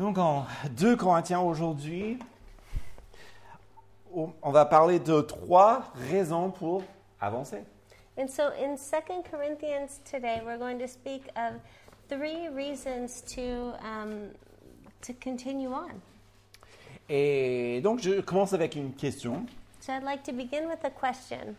Donc 0.00 0.16
en 0.16 0.46
2 0.78 0.96
Corinthiens 0.96 1.40
aujourd'hui, 1.40 2.18
on 4.14 4.50
va 4.50 4.64
parler 4.64 4.98
de 4.98 5.20
trois 5.20 5.92
raisons 6.10 6.50
pour 6.50 6.82
avancer. 7.20 7.62
And 8.16 8.26
so 8.26 8.44
in 8.58 8.76
2 8.76 9.22
Corinthians 9.30 10.00
today, 10.10 10.40
we're 10.42 10.56
going 10.56 10.78
to 10.78 10.86
speak 10.86 11.24
of 11.36 11.60
three 12.08 12.48
reasons 12.48 13.20
to, 13.34 13.74
um, 13.84 14.30
to 15.02 15.12
continue 15.22 15.68
on. 15.68 16.00
Et 17.10 17.82
donc 17.82 18.00
je 18.00 18.22
commence 18.22 18.54
avec 18.54 18.76
une 18.76 18.94
question. 18.94 19.44
So 19.80 19.92
I'd 19.92 20.02
like 20.02 20.22
to 20.22 20.32
begin 20.32 20.66
with 20.66 20.82
a 20.82 20.90
question 20.90 21.54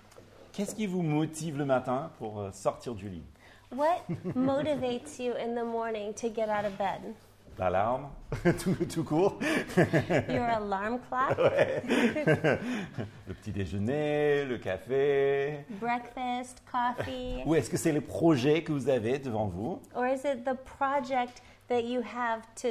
Qu'est-ce 0.52 0.74
qui 0.74 0.88
vous 0.88 1.04
motive 1.04 1.60
le 1.60 1.66
matin 1.66 2.10
pour 2.18 2.40
euh, 2.40 2.50
sortir 2.52 2.96
du 2.96 3.08
lit? 3.08 3.24
What 3.72 4.02
motivates 4.36 5.20
you 5.20 5.34
in 5.34 5.54
the 5.54 5.64
morning 5.64 6.16
to 6.16 6.28
get 6.28 6.50
out 6.50 6.66
of 6.66 6.76
bed? 6.80 7.14
L'alarme, 7.62 8.10
tout, 8.64 8.74
tout 8.92 9.04
court, 9.04 9.38
Your 9.78 10.46
alarm 10.46 10.98
clock, 11.08 11.38
le 11.38 13.34
petit 13.36 13.52
déjeuner, 13.52 14.46
le 14.46 14.58
café. 14.58 15.64
breakfast, 15.80 16.64
coffee, 16.72 17.44
Ou 17.46 17.54
est-ce 17.54 17.70
que 17.70 17.78
c'est 17.78 17.92
les 17.92 18.02
projets 18.02 18.64
que 18.64 18.72
vous 18.72 18.90
avez 18.90 19.20
devant 19.20 19.46
vous? 19.46 19.80
Or 19.94 20.08
is 20.08 20.22
it 20.26 20.44
the 20.44 20.56
project 20.56 21.44
that 21.68 21.82
you 21.84 22.02
have 22.02 22.42
to, 22.64 22.70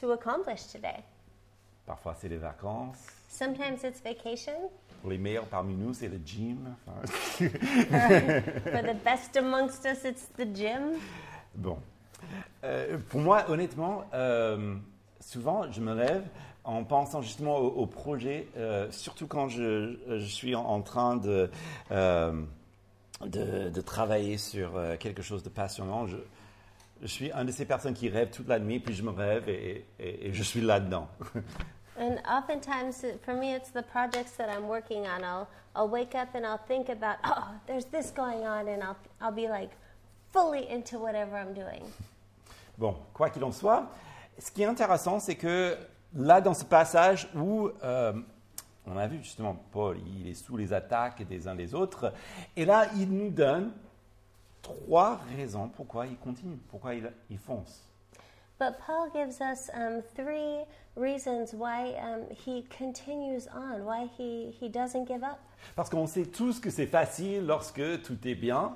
to 0.00 0.12
accomplish 0.12 0.68
today? 0.72 1.04
Parfois 1.84 2.14
c'est 2.18 2.30
les 2.30 2.38
vacances. 2.38 2.96
Sometimes 3.28 3.84
it's 3.84 4.00
vacation. 4.02 4.70
Pour 5.02 5.10
les 5.10 5.18
meilleurs 5.18 5.44
parmi 5.44 5.74
nous, 5.74 5.92
c'est 5.92 6.08
le 6.08 6.18
gym. 6.24 6.74
Enfin, 6.88 7.14
For 7.36 8.82
the 8.82 8.96
best 9.04 9.36
amongst 9.36 9.84
us, 9.84 10.02
it's 10.06 10.28
the 10.38 10.46
gym. 10.50 10.94
Bon. 11.54 11.76
Euh, 12.64 12.98
pour 13.10 13.20
moi, 13.20 13.44
honnêtement, 13.50 14.04
euh, 14.14 14.74
souvent, 15.20 15.70
je 15.70 15.80
me 15.80 15.94
lève 15.94 16.24
en 16.64 16.82
pensant 16.84 17.20
justement 17.20 17.56
au, 17.58 17.68
au 17.68 17.86
projet, 17.86 18.48
euh, 18.56 18.90
surtout 18.90 19.26
quand 19.26 19.48
je, 19.48 19.96
je 20.08 20.24
suis 20.24 20.54
en, 20.54 20.80
train 20.80 21.16
de, 21.16 21.50
euh, 21.90 22.32
de, 23.24 23.68
de 23.68 23.80
travailler 23.80 24.38
sur 24.38 24.76
euh, 24.76 24.96
quelque 24.96 25.22
chose 25.22 25.42
de 25.42 25.50
passionnant. 25.50 26.06
Je, 26.06 26.16
je 27.02 27.06
suis 27.06 27.30
une 27.32 27.44
de 27.46 27.52
ces 27.52 27.66
personnes 27.66 27.92
qui 27.94 28.08
rêvent 28.08 28.30
toute 28.30 28.48
la 28.48 28.58
nuit, 28.58 28.80
puis 28.80 28.94
je 28.94 29.02
me 29.02 29.10
rêve 29.10 29.48
et, 29.48 29.84
et- 29.98 30.28
et 30.28 30.32
je 30.32 30.42
suis 30.42 30.62
là-dedans. 30.62 31.06
And 32.00 32.16
oftentimes, 32.26 33.04
for 33.24 33.34
me, 33.34 33.54
it's 33.54 33.70
the 33.70 33.82
projects 33.92 34.32
that 34.38 34.48
I'm 34.48 34.66
working 34.66 35.06
on. 35.06 35.22
I'll, 35.22 35.46
I'll 35.76 35.88
wake 35.88 36.16
up 36.16 36.34
and 36.34 36.44
I'll 36.44 36.58
think 36.66 36.88
about, 36.88 37.18
oh, 37.24 37.44
there's 37.68 37.84
this 37.92 38.10
going 38.10 38.44
on, 38.44 38.66
and 38.66 38.82
I'll, 38.82 38.96
I'll 39.20 39.30
be 39.34 39.46
like 39.48 39.70
fully 40.32 40.66
into 40.68 40.98
whatever 40.98 41.36
I'm 41.36 41.54
doing. 41.54 41.84
Bon, 42.78 42.96
quoi 43.12 43.30
qu'il 43.30 43.44
en 43.44 43.52
soit, 43.52 43.86
ce 44.38 44.50
qui 44.50 44.62
est 44.62 44.66
intéressant, 44.66 45.20
c'est 45.20 45.36
que 45.36 45.76
là, 46.14 46.40
dans 46.40 46.54
ce 46.54 46.64
passage 46.64 47.28
où 47.34 47.70
euh, 47.82 48.12
on 48.86 48.96
a 48.96 49.06
vu 49.06 49.18
justement 49.18 49.56
Paul, 49.72 49.98
il 50.18 50.28
est 50.28 50.34
sous 50.34 50.56
les 50.56 50.72
attaques 50.72 51.26
des 51.26 51.46
uns 51.46 51.54
des 51.54 51.74
autres, 51.74 52.12
et 52.56 52.64
là, 52.64 52.86
il 52.96 53.10
nous 53.10 53.30
donne 53.30 53.72
trois 54.62 55.20
raisons 55.36 55.68
pourquoi 55.68 56.06
il 56.06 56.16
continue, 56.16 56.56
pourquoi 56.68 56.94
il, 56.94 57.10
il 57.30 57.38
fonce. 57.38 57.88
But 58.58 58.78
Paul 58.86 59.10
gives 59.12 59.40
us 59.40 59.68
um, 59.74 60.00
three 60.14 60.64
reasons 60.96 61.52
why 61.52 61.94
um, 61.96 62.26
he 62.30 62.64
continues 62.78 63.48
on, 63.52 63.84
why 63.84 64.08
he, 64.16 64.54
he 64.60 64.68
doesn't 64.68 65.06
give 65.06 65.24
up. 65.24 65.38
Parce 65.74 65.90
qu'on 65.90 66.06
sait 66.06 66.26
tous 66.26 66.60
que 66.60 66.70
c'est 66.70 66.86
facile 66.86 67.46
lorsque 67.46 68.02
tout 68.02 68.18
est 68.26 68.36
bien, 68.36 68.72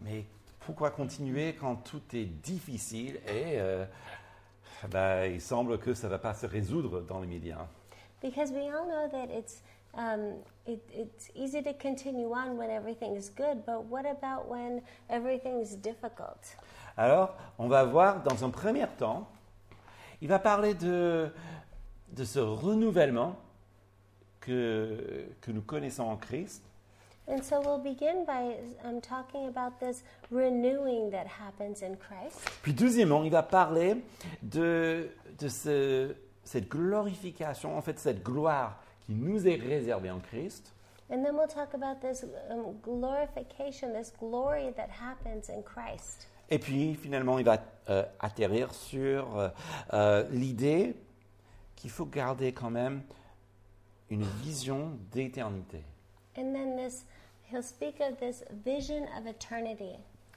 mais 0.00 0.26
pourquoi 0.64 0.90
continuer 0.90 1.54
quand 1.54 1.76
tout 1.76 2.02
est 2.14 2.24
difficile 2.24 3.16
et 3.26 3.58
euh, 3.60 3.84
ben, 4.90 5.24
il 5.24 5.40
semble 5.40 5.78
que 5.78 5.94
ça 5.94 6.06
ne 6.06 6.12
va 6.12 6.18
pas 6.18 6.34
se 6.34 6.46
résoudre 6.46 7.00
dans 7.02 7.20
les 7.20 7.26
médias. 7.26 7.66
Because 8.22 8.50
we 8.50 8.70
all 8.70 8.86
know 8.86 9.08
that 9.10 9.30
it's, 9.30 9.62
um, 9.94 10.42
it, 10.66 10.80
it's 10.94 11.30
easy 11.34 11.62
to 11.62 11.74
continue 11.74 12.32
on 12.32 12.56
when 12.56 12.70
everything 12.70 13.14
is 13.14 13.28
good, 13.28 13.64
but 13.66 13.84
what 13.90 14.06
about 14.06 14.48
when 14.48 14.80
everything 15.10 15.60
is 15.60 15.76
difficult? 15.76 16.56
Alors, 16.96 17.36
on 17.58 17.68
va 17.68 17.84
voir 17.84 18.22
dans 18.22 18.44
un 18.44 18.50
premier 18.50 18.86
temps, 18.98 19.28
il 20.22 20.28
va 20.28 20.38
parler 20.38 20.74
de, 20.74 21.30
de 22.08 22.24
ce 22.24 22.38
renouvellement 22.38 23.36
que, 24.40 25.26
que 25.40 25.50
nous 25.50 25.62
connaissons 25.62 26.04
en 26.04 26.16
Christ. 26.16 26.62
And 27.26 27.42
so 27.42 27.60
we'll 27.60 27.78
begin 27.78 28.24
by 28.26 28.56
um, 28.84 29.00
talking 29.00 29.46
about 29.48 29.80
this 29.80 30.02
renewing 30.30 31.10
that 31.10 31.26
happens 31.26 31.80
in 31.82 31.96
Christ. 31.96 32.38
Puis 32.62 32.74
deuxièmement, 32.74 33.24
il 33.24 33.30
va 33.30 33.42
parler 33.42 33.96
de, 34.42 35.08
de 35.38 35.48
ce- 35.48 36.14
cette 36.44 36.68
glorification, 36.68 37.76
en 37.76 37.80
fait 37.80 37.98
cette 37.98 38.22
gloire 38.22 38.78
qui 39.06 39.14
nous 39.14 39.48
est 39.48 39.54
réservée 39.56 40.10
en 40.10 40.20
Christ. 40.20 40.70
And 41.10 41.22
then 41.22 41.34
we'll 41.34 41.48
talk 41.48 41.72
about 41.74 42.00
this 42.00 42.24
um, 42.50 42.74
glorification, 42.82 43.92
this 43.94 44.12
glory 44.18 44.72
that 44.76 44.88
happens 44.90 45.48
in 45.48 45.62
Christ. 45.62 46.28
Et 46.50 46.58
puis 46.58 46.94
finalement, 46.94 47.38
il 47.38 47.44
va 47.46 47.58
euh, 47.88 48.04
atterrir 48.20 48.72
sur 48.74 49.38
euh, 49.38 49.48
euh, 49.94 50.24
l'idée 50.30 50.94
qu'il 51.76 51.90
faut 51.90 52.04
garder 52.06 52.52
quand 52.52 52.70
même 52.70 53.02
une 54.10 54.24
vision 54.42 54.90
d'éternité. 55.10 55.82
And 56.36 56.52
then 56.52 56.76
this, 56.76 57.04
he'll 57.50 57.62
speak 57.62 58.00
of 58.00 58.18
this 58.18 58.44
vision 58.64 59.04
of 59.18 59.26
eternity. 59.26 59.96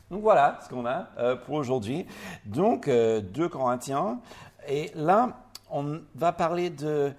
Donc 0.09 0.22
voilà 0.22 0.59
ce 0.63 0.69
qu'on 0.69 0.85
a 0.85 1.09
euh, 1.18 1.35
pour 1.35 1.56
aujourd'hui. 1.56 2.06
Donc, 2.45 2.88
euh, 2.88 3.22
2 3.22 3.50
Corinthiens. 3.50 4.22
Et 4.68 4.91
là, 4.95 5.38
on 5.69 6.01
va 6.16 6.31
parler 6.31 6.69
de, 6.69 7.12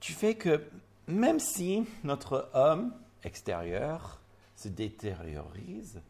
du 0.00 0.12
fait 0.12 0.34
que 0.34 0.62
même 1.06 1.38
si 1.38 1.84
notre 2.04 2.50
homme 2.54 2.92
extérieur 3.24 4.20
se 4.56 4.68
détériorise, 4.68 6.00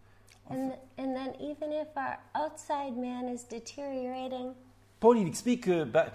And, 0.51 0.73
and 0.97 1.15
then 1.15 1.35
even 1.41 1.73
if 1.73 1.89
our 1.95 2.17
outside 2.35 2.97
man 2.97 3.29
is 3.29 3.45
deteriorating, 3.45 4.55
Paul 4.99 5.19
il 5.19 5.29
explique 5.29 5.65
que, 5.65 5.85
bah, 5.85 6.07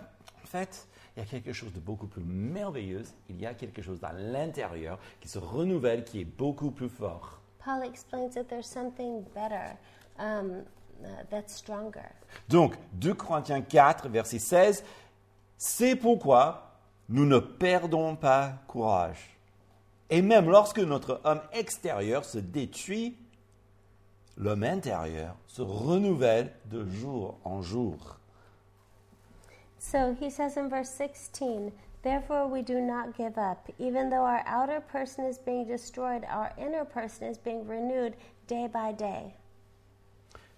en 0.44 0.48
fait, 0.48 0.88
il 1.16 1.20
y 1.20 1.24
a 1.24 1.26
quelque 1.26 1.54
chose 1.54 1.72
de 1.74 1.80
beaucoup 1.80 2.08
plus 2.08 2.24
merveilleux. 2.24 3.04
Il 3.30 3.40
y 3.40 3.46
a 3.46 3.54
quelque 3.54 3.82
chose 3.82 4.00
à 4.04 4.14
l'intérieur 4.14 4.98
qui 5.20 5.28
se 5.28 5.38
renouvelle, 5.38 6.04
qui 6.04 6.22
est 6.22 6.26
beaucoup 6.26 6.72
plus 6.72 6.90
fort. 6.90 7.40
Paul 7.64 7.84
explains 7.84 8.30
that 8.30 8.46
there's 8.46 8.68
something 8.68 9.24
better 9.34 9.78
um, 10.20 10.64
uh, 11.04 11.24
that's 11.30 11.56
stronger. 11.56 12.10
Donc, 12.50 12.76
2 12.94 13.14
Corinthiens 13.14 13.62
4, 13.62 14.10
verset 14.10 14.40
16, 14.40 14.84
c'est 15.58 15.96
pourquoi 15.96 16.80
nous 17.10 17.26
ne 17.26 17.38
perdons 17.38 18.16
pas 18.16 18.54
courage. 18.68 19.38
Et 20.10 20.22
même 20.22 20.50
lorsque 20.50 20.80
notre 20.80 21.22
homme 21.24 21.42
extérieur 21.54 22.26
se 22.26 22.40
détruit, 22.40 23.18
l'homme 24.38 24.64
intérieur 24.64 25.36
se 25.48 25.62
renouvelle 25.62 26.52
de 26.66 26.86
jour 26.86 27.38
en 27.44 27.62
jour. 27.62 28.18
So 29.84 30.16
he 30.18 30.30
says 30.30 30.56
in 30.58 30.70
verse 30.70 30.90
16, 30.90 31.72
Therefore 32.04 32.48
we 32.48 32.62
do 32.62 32.80
not 32.80 33.16
give 33.18 33.38
up. 33.38 33.70
Even 33.78 34.10
though 34.10 34.26
our 34.26 34.42
outer 34.46 34.80
person 34.80 35.26
is 35.26 35.38
being 35.38 35.68
destroyed, 35.68 36.24
our 36.30 36.52
inner 36.58 36.86
person 36.86 37.28
is 37.28 37.38
being 37.38 37.68
renewed 37.68 38.16
day 38.48 38.68
by 38.68 38.94
day. 38.94 39.36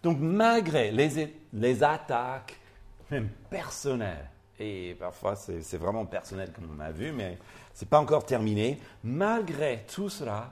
Donc, 0.04 0.20
malgré 0.20 0.92
les, 0.92 1.34
les 1.52 1.84
attaques, 1.84 2.56
même 3.10 3.30
personnelles, 3.50 4.30
et 4.60 4.96
parfois 5.00 5.36
c'est 5.36 5.62
c'est 5.62 5.78
vraiment 5.78 6.06
personnel 6.06 6.52
comme 6.54 6.70
on 6.78 6.80
a 6.80 6.92
vu, 6.92 7.12
mais 7.12 7.38
ce 7.74 7.84
n'est 7.84 7.90
pas 7.90 8.00
encore 8.00 8.26
terminé, 8.26 8.80
malgré 9.04 9.84
tout 9.88 10.10
cela, 10.10 10.52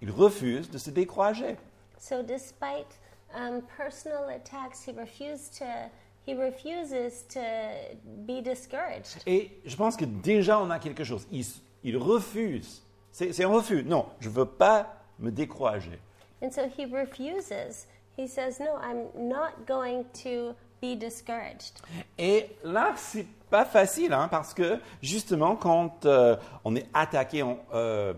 il 0.00 0.10
refuse 0.10 0.70
de 0.70 0.78
se 0.78 0.90
décourager. 0.90 1.56
So 1.98 2.22
despite 2.22 2.98
um, 3.34 3.62
personal 3.76 4.30
attacks, 4.30 4.82
he 4.86 4.92
refused 4.92 5.58
to. 5.58 5.90
He 6.28 6.34
refuses 6.34 7.26
to 7.28 7.40
be 8.04 8.42
discouraged. 8.42 9.22
Et 9.26 9.50
je 9.64 9.74
pense 9.76 9.96
que 9.96 10.04
déjà 10.04 10.60
on 10.60 10.68
a 10.70 10.78
quelque 10.78 11.02
chose. 11.04 11.26
Il, 11.32 11.44
il 11.84 11.96
refuse. 11.96 12.82
C'est 13.12 13.42
un 13.42 13.48
refus. 13.48 13.82
Non, 13.84 14.04
je 14.20 14.28
ne 14.28 14.34
veux 14.34 14.44
pas 14.44 14.94
me 15.18 15.30
décourager. 15.30 15.98
And 16.42 16.50
so 16.50 16.60
he 16.78 16.84
refuses. 16.84 17.86
He 18.18 18.28
says, 18.28 18.60
No, 18.60 18.76
I'm 18.82 19.06
not 19.16 19.64
going 19.66 20.04
to 20.22 20.54
be 20.82 20.96
discouraged. 20.96 21.80
Et 22.18 22.50
là, 22.62 22.92
c'est 22.96 23.26
pas 23.48 23.64
facile, 23.64 24.12
hein, 24.12 24.28
parce 24.30 24.52
que 24.52 24.78
justement, 25.02 25.56
quand 25.56 26.04
euh, 26.04 26.36
on 26.64 26.76
est 26.76 26.86
attaqué, 26.92 27.42
en, 27.42 27.58
euh, 27.74 28.12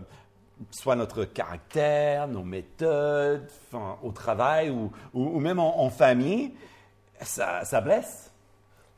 soit 0.69 0.95
notre 0.95 1.23
caractère, 1.23 2.27
nos 2.27 2.43
méthodes, 2.43 3.47
au 4.03 4.11
travail 4.11 4.69
ou, 4.69 4.91
ou- 5.13 5.37
ou 5.37 5.39
même 5.39 5.59
en, 5.59 5.79
en 5.81 5.89
famille, 5.89 6.51
ça, 7.21 7.63
ça 7.65 7.81
blesse. 7.81 8.29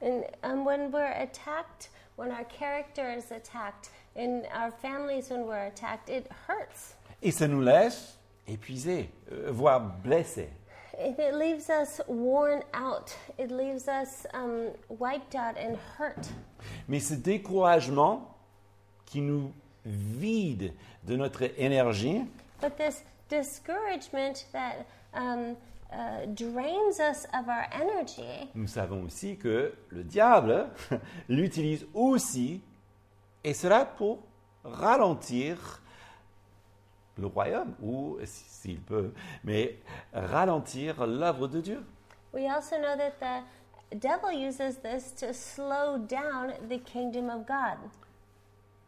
And 0.02 0.26
um, 0.44 0.66
when 0.66 0.92
we're 0.92 1.14
attacked, 1.14 1.90
when 2.18 2.32
our 2.32 2.44
character 2.46 3.10
is 3.10 3.32
attacked, 3.32 3.90
in 4.16 4.44
our 4.54 4.72
families, 4.72 5.30
when 5.30 5.46
we're 5.46 5.68
attacked, 5.68 6.10
it 6.10 6.30
hurts. 6.48 6.96
Et 7.22 7.32
ça 7.32 7.48
nous 7.48 7.62
laisse 7.62 8.18
épuisés, 8.48 9.10
euh, 9.32 9.50
voire 9.52 9.80
blessés. 10.04 10.50
And 11.00 11.18
it 11.18 11.34
leaves 11.34 11.70
us 11.70 12.02
worn 12.08 12.62
out. 12.74 13.16
It 13.40 13.50
leaves 13.50 13.88
us 13.88 14.28
um, 14.34 14.68
wiped 14.90 15.36
out 15.36 15.58
and 15.58 15.78
hurt. 15.98 16.30
Mais 16.88 17.00
ce 17.00 17.16
découragement 17.16 18.28
qui 19.06 19.22
nous 19.22 19.52
vide 19.86 20.74
de 21.04 21.16
notre 21.16 21.50
énergie, 21.58 22.26
But 22.62 22.78
this 22.78 23.04
discouragement 23.30 24.46
that 24.54 24.86
um, 25.14 25.58
uh, 25.94 26.26
drains 26.28 27.00
us 27.00 27.26
of 27.34 27.48
our 27.48 27.66
energy, 27.72 28.50
nous 28.56 28.68
savons 28.68 29.04
aussi 29.04 29.38
que 29.38 29.74
le 29.90 30.04
diable 30.04 30.70
l'utilise 31.30 31.86
aussi, 31.94 32.62
et 33.44 33.54
cela 33.54 33.86
pour 33.86 34.20
ralentir 34.64 35.82
le 37.18 37.28
royaume, 37.28 37.76
ou 37.82 38.18
si- 38.24 38.44
s'il 38.50 38.80
peut, 38.82 39.14
mais 39.44 39.78
ralentir 40.14 41.06
l'œuvre 41.06 41.48
de 41.48 41.62
Dieu. 41.62 41.84
we 42.34 42.48
also 42.50 42.76
know 42.78 42.96
that 42.98 43.14
the 43.92 43.96
devil 44.00 44.32
uses 44.32 44.78
this 44.82 45.14
to 45.14 45.32
slow 45.34 46.00
down 46.00 46.54
the 46.68 46.80
kingdom 46.80 47.30
of 47.30 47.46
God. 47.46 47.78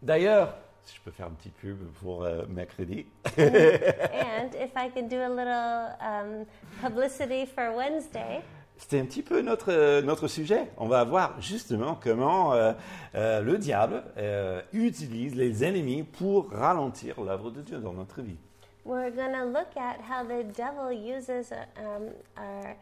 D'ailleurs, 0.02 0.56
si 0.86 0.96
je 0.96 1.02
peux 1.02 1.12
faire 1.12 1.28
un 1.28 1.32
petit 1.32 1.50
pub 1.50 1.78
pour 2.02 2.24
euh, 2.24 2.46
mercredi, 2.48 3.06
and 3.38 4.54
if 4.54 4.72
I 4.76 4.90
can 4.94 5.08
do 5.08 5.18
a 5.18 5.30
little 5.30 5.96
um, 6.00 6.46
publicity 6.82 7.46
for 7.46 7.76
Wednesday, 7.76 8.42
c'était 8.78 9.00
un 9.00 9.06
petit 9.06 9.24
peu 9.24 9.42
notre, 9.42 9.72
euh, 9.72 10.02
notre 10.02 10.28
sujet. 10.28 10.70
On 10.78 10.88
va 10.88 11.04
voir 11.04 11.42
justement 11.42 11.98
comment 12.02 12.54
euh, 12.54 12.74
euh, 13.16 13.42
le 13.42 13.58
diable 13.58 14.04
euh, 14.18 14.62
utilise 14.74 15.36
les 15.36 15.64
ennemis 15.64 16.04
pour 16.04 16.52
ralentir 16.52 17.22
l'œuvre 17.22 17.52
de 17.52 17.62
Dieu 17.62 17.80
dans 17.80 17.94
notre 17.94 18.22
vie. 18.22 18.38
we're 18.86 19.10
going 19.10 19.34
to 19.34 19.46
look 19.46 19.76
at 19.76 20.00
how 20.00 20.24
the 20.24 20.44
devil 20.44 20.92
uses 20.92 21.52
um, 21.78 22.12
our, 22.38 22.76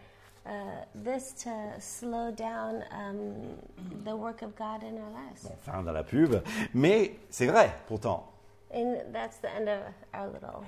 this 0.95 1.33
to 1.43 1.51
slow 1.79 2.31
down 2.31 2.83
um, 2.91 3.57
the 4.03 4.15
work 4.15 4.41
of 4.41 4.55
God 4.55 4.83
in 4.83 4.97
our 4.97 5.11
lives. 5.11 5.43
Bon, 5.43 5.55
fin 5.61 5.83
dans 5.83 5.93
la 5.93 6.03
pub, 6.03 6.41
mais 6.73 7.11
c'est 7.29 7.47
vrai 7.47 7.71
pourtant. 7.87 8.29
And 8.73 8.97
that's 9.11 9.37
the 9.37 9.49
end 9.49 9.67
of 9.67 9.79
our 10.13 10.27
little. 10.27 10.63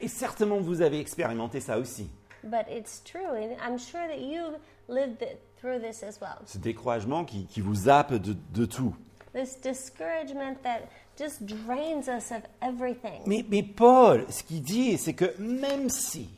Et 0.00 0.08
certainement 0.08 0.60
vous 0.60 0.80
avez 0.80 1.00
expérimenté 1.00 1.60
ça 1.60 1.78
aussi. 1.78 2.08
But 2.44 2.66
it's 2.70 3.02
true, 3.02 3.34
and 3.34 3.56
I'm 3.60 3.78
sure 3.78 4.06
that 4.06 4.20
you 4.20 4.58
lived 4.88 5.24
through 5.60 5.80
this 5.80 6.02
as 6.02 6.20
well. 6.20 6.38
Ce 6.46 6.56
découragement 6.56 7.24
qui, 7.24 7.46
qui 7.46 7.60
vous 7.60 7.74
zappe 7.74 8.14
de, 8.14 8.36
de 8.54 8.64
tout. 8.64 8.94
This 9.34 9.60
discouragement 9.60 10.62
that 10.62 10.88
just 11.18 11.44
drains 11.44 12.08
us 12.08 12.30
of 12.30 12.42
everything. 12.62 13.22
Mais, 13.26 13.44
mais 13.48 13.62
Paul, 13.62 14.24
ce 14.30 14.42
qu'il 14.42 14.62
dit, 14.62 14.96
c'est 14.96 15.14
que 15.14 15.34
même 15.38 15.90
si, 15.90 16.30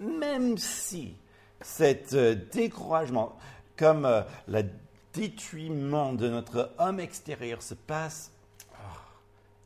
même 0.00 0.56
si 0.56 1.14
cet 1.62 2.12
euh, 2.14 2.34
découragement, 2.52 3.36
comme 3.76 4.04
euh, 4.04 4.22
le 4.48 4.64
détruisement 5.12 6.12
de 6.12 6.28
notre 6.28 6.72
homme 6.78 7.00
extérieur 7.00 7.62
se 7.62 7.74
passe, 7.74 8.32
ah, 8.74 8.98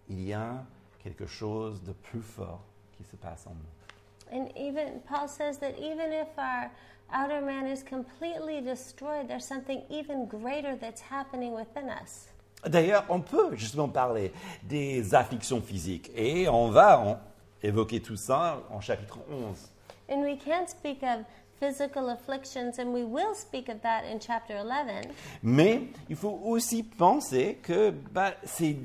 il 0.08 0.22
y 0.26 0.32
a 0.32 0.64
quelque 1.02 1.26
chose 1.26 1.82
de 1.82 1.92
plus 1.92 2.20
fort 2.22 2.62
qui 2.96 3.04
se 3.04 3.16
passe 3.16 3.46
en 3.46 3.50
nous. 3.54 4.36
And 4.38 4.48
even 4.56 5.00
Paul 5.08 5.28
says 5.28 5.58
that 5.60 5.78
even 5.78 6.12
if 6.12 6.26
our 6.36 6.70
outer 7.12 7.40
man 7.40 7.66
is 7.66 7.84
completely 7.84 8.60
destroyed, 8.60 9.28
there's 9.28 9.44
something 9.44 9.82
even 9.88 10.26
greater 10.26 10.76
that's 10.76 11.00
happening 11.00 11.54
within 11.54 11.88
us. 11.88 12.28
D'ailleurs, 12.66 13.04
on 13.08 13.20
peut 13.20 13.54
justement 13.54 13.88
parler 13.88 14.32
des 14.64 15.14
afflictions 15.14 15.60
physiques 15.60 16.10
et 16.16 16.48
on 16.48 16.70
va 16.70 16.98
en- 16.98 17.20
évoquer 17.62 18.00
tout 18.02 18.16
ça 18.16 18.60
en 18.70 18.80
chapitre 18.80 19.18
11. 19.30 19.70
And 20.08 20.22
we 20.22 20.36
can 20.36 20.66
speak 20.66 21.02
of 21.04 21.20
physical 21.58 22.10
afflictions, 22.10 22.78
and 22.78 22.92
we 22.92 23.04
will 23.04 23.34
speak 23.34 23.68
of 23.68 23.80
that 23.82 24.04
in 24.04 24.18
chapter 24.18 24.56
11. 24.56 25.12
Mais 25.42 25.82
il 26.08 26.16
faut 26.16 26.40
aussi 26.44 26.82
penser 26.82 27.58
que 27.62 27.90
bah, 27.90 28.34
ces 28.44 28.78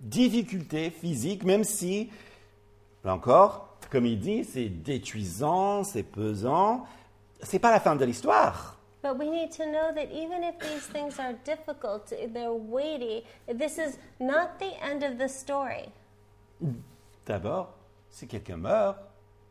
difficultés 0.00 0.90
physiques, 0.90 1.44
même 1.44 1.64
si, 1.64 2.10
là 3.04 3.14
encore, 3.14 3.76
comme 3.90 4.06
il 4.06 4.18
dit, 4.18 4.44
c'est 4.44 4.68
détruisant, 4.68 5.84
c'est 5.84 6.02
pesant, 6.02 6.86
c'est 7.42 7.58
pas 7.58 7.70
la 7.70 7.80
fin 7.80 7.96
de 7.96 8.04
l'histoire. 8.04 8.76
But 9.02 9.18
we 9.18 9.28
need 9.28 9.50
to 9.56 9.64
know 9.64 9.92
that 9.94 10.12
even 10.12 10.44
if 10.44 10.58
these 10.60 10.86
things 10.86 11.18
are 11.18 11.34
difficult, 11.44 12.12
they're 12.32 12.52
weighty, 12.52 13.24
this 13.48 13.76
is 13.76 13.98
not 14.20 14.60
the 14.60 14.72
end 14.80 15.02
of 15.02 15.18
the 15.18 15.28
story. 15.28 15.88
D'abord, 17.26 17.74
si 18.10 18.28
quelqu'un 18.28 18.56
meurt, 18.56 18.96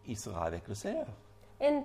il 0.08 0.18
sera 0.18 0.46
avec 0.46 0.68
le 0.70 0.76
Seigneur. 0.76 1.08
And 1.60 1.84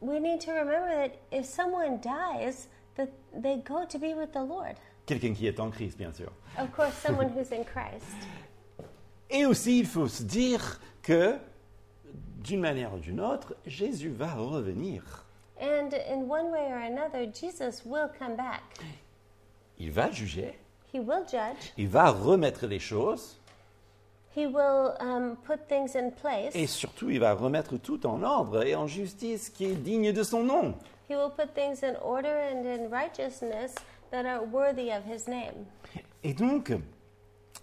we 0.00 0.18
need 0.20 0.40
to 0.42 0.52
remember 0.52 0.88
that 0.94 1.16
if 1.30 1.44
someone 1.46 2.00
dies, 2.00 2.68
that 2.96 3.08
they 3.34 3.56
go 3.64 3.84
to 3.86 3.98
be 3.98 4.14
with 4.14 4.32
the 4.32 4.42
Lord. 4.42 4.76
Quelqu'un 5.06 5.34
qui 5.34 5.46
est 5.46 5.58
en 5.60 5.70
crise, 5.70 5.96
bien 5.96 6.12
sûr. 6.12 6.30
Of 6.58 6.70
course, 6.72 6.94
someone 6.94 7.28
who's 7.30 7.50
in 7.52 7.64
Christ. 7.64 8.04
Et 9.30 9.44
aussi, 9.46 9.78
il 9.78 9.86
faut 9.86 10.08
se 10.08 10.22
dire 10.22 10.80
que, 11.02 11.36
d'une 12.42 12.60
manière 12.60 12.94
ou 12.94 12.98
d'une 12.98 13.20
autre, 13.20 13.54
Jésus 13.66 14.10
va 14.10 14.34
revenir. 14.34 15.24
And 15.60 15.90
in 16.08 16.28
one 16.28 16.50
way 16.50 16.70
or 16.70 16.78
another, 16.78 17.26
Jesus 17.32 17.82
will 17.84 18.08
come 18.18 18.36
back. 18.36 18.62
Il 19.78 19.90
va 19.92 20.10
juger, 20.10 20.56
He 20.94 20.98
will 21.00 21.24
judge. 21.28 21.72
il 21.76 21.88
va 21.88 22.10
remettre 22.10 22.66
les 22.66 22.78
choses, 22.78 23.38
He 24.38 24.46
will 24.46 24.94
um, 25.00 25.36
put 25.44 25.66
things 25.66 25.96
in 25.96 26.10
place. 26.10 26.54
et 26.54 26.68
surtout, 26.68 27.10
il 27.10 27.18
va 27.18 27.34
remettre 27.34 27.76
tout 27.76 28.06
en 28.06 28.22
ordre 28.22 28.64
et 28.64 28.76
en 28.76 28.86
justice 28.86 29.50
qui 29.50 29.64
est 29.64 29.74
digne 29.74 30.12
de 30.12 30.22
son 30.22 30.44
nom. 30.44 30.74
He 31.10 31.16
will 31.16 31.32
put 31.36 31.52
things 31.54 31.82
in 31.82 31.96
order 32.04 32.28
and 32.28 32.64
in 32.64 32.88
righteousness 32.88 33.74
that 34.12 34.24
are 34.24 34.44
worthy 34.44 34.92
of 34.92 35.02
His 35.12 35.28
name. 35.28 35.66
Et 36.22 36.34
donc, 36.34 36.72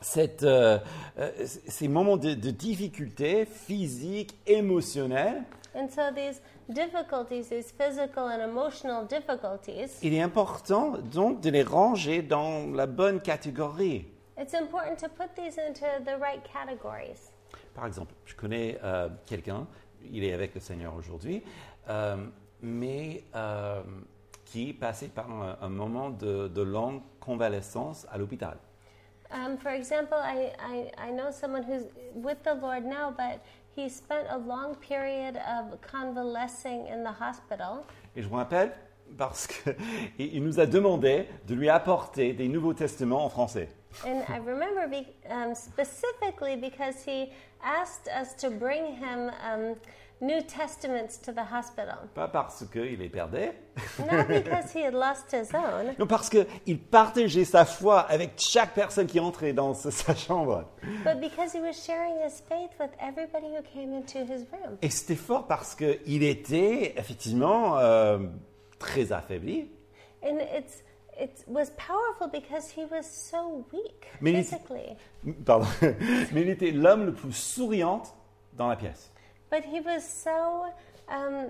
cette, 0.02 0.44
euh, 0.44 0.78
euh, 1.18 1.32
ces 1.46 1.88
moments 1.88 2.18
de, 2.18 2.34
de 2.34 2.52
difficulté 2.52 3.46
physique, 3.46 4.36
émotionnelle, 4.46 5.44
And 5.78 5.90
so 5.90 6.04
these 6.14 6.42
difficulties, 6.70 7.50
these 7.50 7.72
physical 7.72 8.30
and 8.30 8.42
emotional 8.42 9.06
difficulties, 9.06 10.00
il 10.02 10.14
est 10.14 10.22
important 10.22 10.98
donc 11.14 11.42
de 11.42 11.50
les 11.50 11.64
ranger 11.64 12.22
dans 12.22 12.74
la 12.74 12.86
bonne 12.86 13.22
catégorie. 13.22 14.06
It's 14.38 14.54
important 14.54 15.00
to 15.00 15.10
put 15.10 15.36
these 15.36 15.58
into 15.58 15.86
the 16.04 16.18
right 16.18 16.44
categories. 16.44 17.32
Par 17.74 17.86
exemple, 17.86 18.14
je 18.26 18.36
connais 18.36 18.78
euh, 18.84 19.10
quelqu'un, 19.26 19.68
il 20.12 20.24
est 20.24 20.34
avec 20.34 20.54
le 20.54 20.62
Seigneur 20.62 20.94
aujourd'hui, 20.96 21.44
euh, 21.90 22.18
mais 22.62 23.24
euh, 23.36 23.82
qui 24.46 24.74
passait 24.74 25.08
par 25.08 25.30
un, 25.30 25.58
un 25.62 25.70
moment 25.70 26.10
de, 26.10 26.48
de 26.48 26.62
longue 26.62 27.02
convalescence 27.20 28.08
à 28.12 28.18
l'hôpital. 28.18 28.58
Um, 29.32 29.58
for 29.58 29.72
example, 29.72 30.18
I, 30.18 30.54
I, 30.60 30.92
I 30.98 31.12
know 31.12 31.32
someone 31.32 31.64
who's 31.64 31.88
with 32.14 32.44
the 32.44 32.54
Lord 32.54 32.86
now, 32.86 33.12
but 33.12 33.42
he 33.76 33.90
spent 33.90 34.28
a 34.30 34.38
long 34.38 34.76
period 34.76 35.36
of 35.36 35.82
convalescing 35.82 36.88
in 36.88 37.04
the 37.04 37.12
hospital. 37.12 37.84
Et 38.16 38.22
je 38.22 38.30
me 38.30 38.36
rappelle 38.36 38.72
parce 39.18 39.48
qu'il 39.48 40.44
nous 40.44 40.60
a 40.60 40.66
demandé 40.66 41.28
de 41.48 41.56
lui 41.56 41.70
apporter 41.70 42.34
des 42.34 42.48
Nouveaux 42.48 42.74
Testaments 42.74 43.26
en 43.26 43.30
français. 43.30 43.70
And 44.06 44.24
I 44.30 44.38
remember 44.38 44.88
be, 44.88 45.08
um, 45.30 45.54
specifically 45.56 46.56
because 46.58 47.04
he 47.06 47.32
asked 47.64 48.08
us 48.10 48.34
to 48.42 48.50
bring 48.50 48.96
him 48.96 49.32
um, 49.44 49.76
New 50.22 50.42
Testaments 50.44 51.18
to 51.20 51.32
the 51.34 51.44
hospital. 51.44 51.96
Pas 52.14 52.28
parce 52.30 52.64
qu'il 52.72 52.98
les 53.00 53.10
perdait, 53.10 53.54
Not 54.00 54.28
because 54.28 54.72
he 54.74 54.82
had 54.82 54.94
lost 54.94 55.32
his 55.32 55.54
own, 55.54 55.94
non 56.00 56.08
parce 56.08 56.30
qu'il 56.30 56.80
partageait 56.80 57.44
sa 57.46 57.66
foi 57.66 58.00
avec 58.02 58.32
chaque 58.38 58.74
personne 58.74 59.08
qui 59.08 59.20
entrait 59.20 59.52
dans 59.54 59.74
sa- 59.74 60.16
chambre. 60.16 60.66
but 61.04 61.20
because 61.20 61.54
he 61.54 61.60
was 61.60 61.74
sharing 61.74 62.16
his 62.24 62.42
faith 62.48 62.72
with 62.80 62.92
everybody 63.00 63.48
who 63.56 63.62
came 63.74 63.94
into 63.94 64.20
his 64.20 64.46
room. 64.52 64.78
Et 64.82 64.90
c'était 64.90 65.16
fort 65.18 65.48
parce 65.48 65.76
qu'il 65.76 66.24
était 66.24 66.94
effectivement 66.98 67.78
euh, 67.78 68.20
très 68.80 69.12
affaibli. 69.12 69.70
And 70.24 70.40
it's, 70.40 70.82
it 71.18 71.44
was 71.48 71.70
powerful 71.78 72.28
because 72.28 72.70
he 72.72 72.86
was 72.86 73.06
so 73.06 73.66
weak 73.72 74.08
Mais 74.22 74.32
il- 74.34 74.44
physically. 74.44 74.98
Pardon. 75.46 75.68
Mais 76.34 76.42
il 76.42 76.50
était 76.50 76.72
l'homme 76.72 77.06
le 77.06 77.14
plus 77.14 77.34
souriant 77.34 78.04
dans 78.54 78.68
la 78.68 78.76
pièce. 78.76 79.10
But 79.50 79.64
he 79.66 79.80
was 79.80 80.02
so 80.02 80.66
um, 81.08 81.50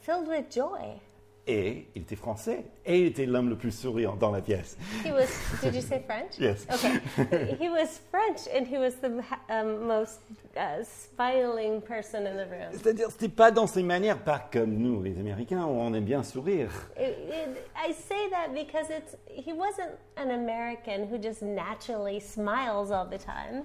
filled 0.00 0.28
with 0.28 0.50
joy. 0.50 1.00
Et 1.44 1.88
il 1.96 2.02
était 2.02 2.14
français. 2.14 2.64
Et 2.86 3.00
il 3.00 3.06
était 3.08 3.26
l'homme 3.26 3.48
le 3.48 3.56
plus 3.56 3.72
souriant 3.72 4.14
dans 4.14 4.30
la 4.30 4.40
pièce. 4.40 4.76
He 5.04 5.10
was, 5.10 5.26
did 5.60 5.74
you 5.74 5.80
say 5.82 6.00
French? 6.06 6.38
Yes. 6.38 6.64
Okay. 6.70 7.56
he 7.58 7.68
was 7.68 8.00
French 8.12 8.46
and 8.54 8.64
he 8.64 8.78
was 8.78 8.94
the 9.00 9.10
um, 9.50 9.88
most 9.88 10.20
uh, 10.56 10.84
smiling 10.84 11.80
person 11.80 12.26
in 12.28 12.36
the 12.36 12.46
room. 12.48 12.70
C'est-à-dire, 12.72 13.10
c'était 13.10 13.28
pas 13.28 13.50
dans 13.50 13.66
ses 13.66 13.82
manières, 13.82 14.22
pas 14.22 14.38
comme 14.52 14.72
nous, 14.74 15.02
les 15.02 15.18
Américains, 15.18 15.64
où 15.64 15.80
on 15.80 15.92
aime 15.94 16.04
bien 16.04 16.22
sourire. 16.22 16.70
It, 16.96 17.08
it, 17.28 17.58
I 17.76 17.92
say 17.92 18.30
that 18.30 18.54
because 18.54 18.88
it's, 18.90 19.16
he 19.26 19.52
wasn't 19.52 19.90
an 20.16 20.30
American 20.30 21.08
who 21.10 21.18
just 21.18 21.42
naturally 21.42 22.20
smiles 22.20 22.92
all 22.92 23.04
the 23.08 23.18
time. 23.18 23.64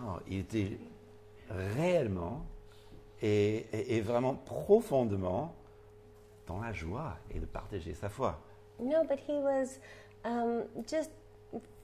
Non, 0.00 0.18
il 0.26 0.40
était 0.40 0.76
réellement 1.76 2.42
et, 3.20 3.66
et- 3.72 3.96
et 3.96 4.00
vraiment 4.00 4.34
profondément 4.34 5.54
dans 6.46 6.60
la 6.60 6.72
joie 6.72 7.16
et 7.30 7.38
de 7.38 7.46
partager 7.46 7.94
sa 7.94 8.08
foi. 8.08 8.38
No, 8.78 9.04
but 9.04 9.18
he 9.20 9.38
was 9.38 9.78
um, 10.24 10.64
just 10.86 11.10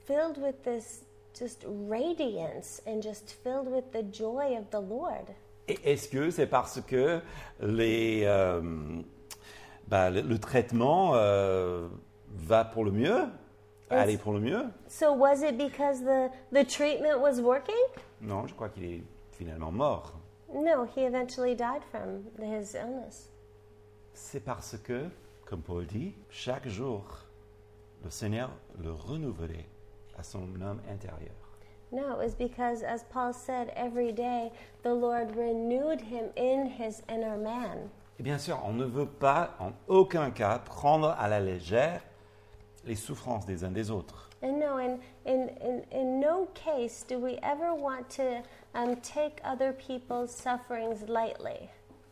filled 0.05 0.39
with 0.39 0.63
this 0.65 1.05
just 1.39 1.65
radiance 1.67 2.83
and 2.87 3.03
just 3.03 3.37
filled 3.45 3.69
with 3.71 3.93
the 3.93 4.03
joy 4.03 4.57
of 4.57 4.71
the 4.71 4.81
Lord. 4.81 5.29
Et 5.69 5.79
est-ce 5.85 6.09
que 6.09 6.31
c'est 6.31 6.47
parce 6.47 6.81
que 6.81 7.21
les, 7.61 8.23
euh, 8.25 9.03
bah, 9.87 10.11
le, 10.11 10.23
le 10.23 10.39
traitement 10.39 11.13
euh, 11.15 11.89
va 12.29 12.65
pour 12.65 12.85
le 12.85 12.91
mieux, 12.91 13.27
aller 13.91 14.17
pour 14.17 14.33
le 14.33 14.41
mieux? 14.41 14.65
So 14.89 15.13
was 15.13 15.43
it 15.43 15.59
because 15.59 16.01
the, 16.03 16.31
the 16.53 16.65
treatment 16.65 17.21
was 17.21 17.41
working? 17.41 17.75
Non, 18.23 18.47
je 18.47 18.55
crois 18.55 18.71
qu'il 18.71 18.85
est 18.85 19.03
finalement 19.33 19.71
mort. 19.71 20.15
No, 20.53 20.85
he 20.85 21.05
eventually 21.05 21.55
died 21.55 21.83
from 21.91 22.25
his 22.43 22.75
illness. 22.75 23.29
C'est 24.21 24.41
parce 24.41 24.77
que, 24.77 25.07
comme 25.47 25.63
Paul 25.63 25.87
dit, 25.87 26.13
chaque 26.29 26.69
jour, 26.69 27.03
le 28.05 28.11
Seigneur 28.11 28.51
le 28.79 28.93
renouvelait 28.93 29.67
à 30.19 30.23
son 30.23 30.43
homme 30.61 30.83
intérieur. 30.93 31.35
No, 31.93 32.11
it 32.11 32.19
was 32.19 32.35
because, 32.35 32.83
as 32.83 33.05
Paul 33.11 33.33
said, 33.33 33.73
every 33.75 34.13
day 34.13 34.51
the 34.83 34.93
Lord 34.93 35.35
renewed 35.35 36.03
him 36.03 36.31
in 36.37 36.67
his 36.67 37.03
inner 37.09 37.39
man. 37.39 37.89
Et 38.19 38.23
bien 38.23 38.39
sûr, 38.39 38.61
on 38.65 38.75
ne 38.75 38.85
veut 38.85 39.07
pas, 39.07 39.57
en 39.61 39.73
aucun 39.87 40.31
cas, 40.31 40.59
prendre 40.59 41.09
à 41.11 41.29
la 41.29 41.41
légère 41.41 42.03
les 42.85 42.97
souffrances 42.97 43.47
des 43.47 43.65
uns 43.65 43.71
des 43.71 43.91
autres. 43.91 44.29
And 44.43 44.59
no, 44.59 44.79
in, 44.79 44.99
in, 45.25 45.49
in, 45.63 45.83
in 45.93 46.21
no 46.21 46.49
case 46.55 47.05
do 47.09 47.19
we 47.19 47.39
ever 47.43 47.73
want 47.73 48.11
to 48.17 48.43
um, 48.75 48.97
take 48.97 49.41
other 49.45 49.73
people's 49.73 50.35
sufferings 50.35 51.09
lightly. 51.09 51.71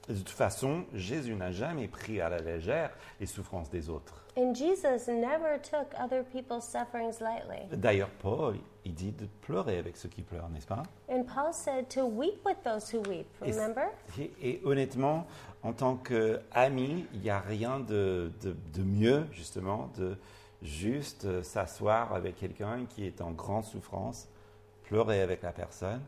De 0.09 0.15
toute 0.15 0.29
façon, 0.31 0.85
Jésus 0.95 1.35
n'a 1.35 1.51
jamais 1.51 1.89
pris 1.89 2.21
à 2.21 2.29
la 2.29 2.39
légère 2.39 2.91
les 3.19 3.27
souffrances 3.27 3.71
des 3.71 3.89
autres. 3.91 4.23
And 4.39 4.55
Jesus 4.55 5.11
never 5.11 5.59
took 5.63 5.89
other 5.99 6.23
people's 6.25 6.65
sufferings 6.65 7.21
lightly. 7.21 7.67
D'ailleurs, 7.73 8.11
Paul, 8.21 8.57
il 8.85 8.95
dit 8.95 9.11
de 9.13 9.27
pleurer 9.41 9.79
avec 9.79 9.97
ceux 9.97 10.09
qui 10.11 10.23
pleurent, 10.23 10.49
n'est-ce 10.51 10.67
pas? 10.67 10.83
And 11.11 11.25
Paul 11.25 11.53
said 11.53 11.89
to 11.89 12.03
weep 12.05 12.45
with 12.45 12.63
those 12.63 12.93
who 12.93 13.01
weep, 13.09 13.27
remember? 13.41 13.87
et, 14.21 14.31
et 14.43 14.61
honnêtement, 14.65 15.27
en 15.63 15.73
tant 15.73 15.97
qu'ami, 15.97 17.07
il 17.15 17.21
n'y 17.21 17.31
a 17.31 17.41
rien 17.41 17.81
de, 17.81 18.31
de- 18.43 18.57
de 18.75 18.83
mieux, 18.83 19.27
justement, 19.33 19.91
de 19.97 20.17
juste 20.63 21.25
euh, 21.25 21.43
s'asseoir 21.43 22.13
avec 22.15 22.37
quelqu'un 22.37 22.85
qui 22.87 23.07
est 23.07 23.21
en 23.23 23.31
grande 23.33 23.65
souffrance, 23.65 24.29
pleurer 24.85 25.21
avec 25.23 25.43
la 25.43 25.53
personne. 25.53 26.03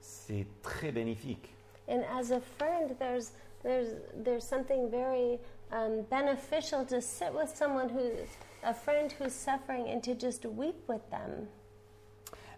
C'est 0.00 0.46
très 0.62 0.90
bénéfique. 0.90 1.54
And 1.88 2.04
as 2.04 2.30
a 2.30 2.40
friend, 2.40 2.94
there's, 2.98 3.32
there's, 3.62 3.94
there's 4.14 4.44
something 4.44 4.90
very 4.90 5.38
um, 5.72 6.02
beneficial 6.10 6.84
to 6.86 7.00
sit 7.00 7.32
with 7.32 7.54
someone 7.56 7.88
who's 7.88 8.28
a 8.62 8.74
friend 8.74 9.10
who's 9.12 9.32
suffering 9.32 9.88
and 9.88 10.02
to 10.02 10.14
just 10.14 10.44
weep 10.44 10.76
with 10.88 11.08
them. 11.10 11.48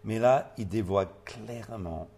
Mais 0.02 0.18
là, 0.18 0.52
il 0.56 0.66
dévoile 0.66 1.08
clairement 1.25 2.08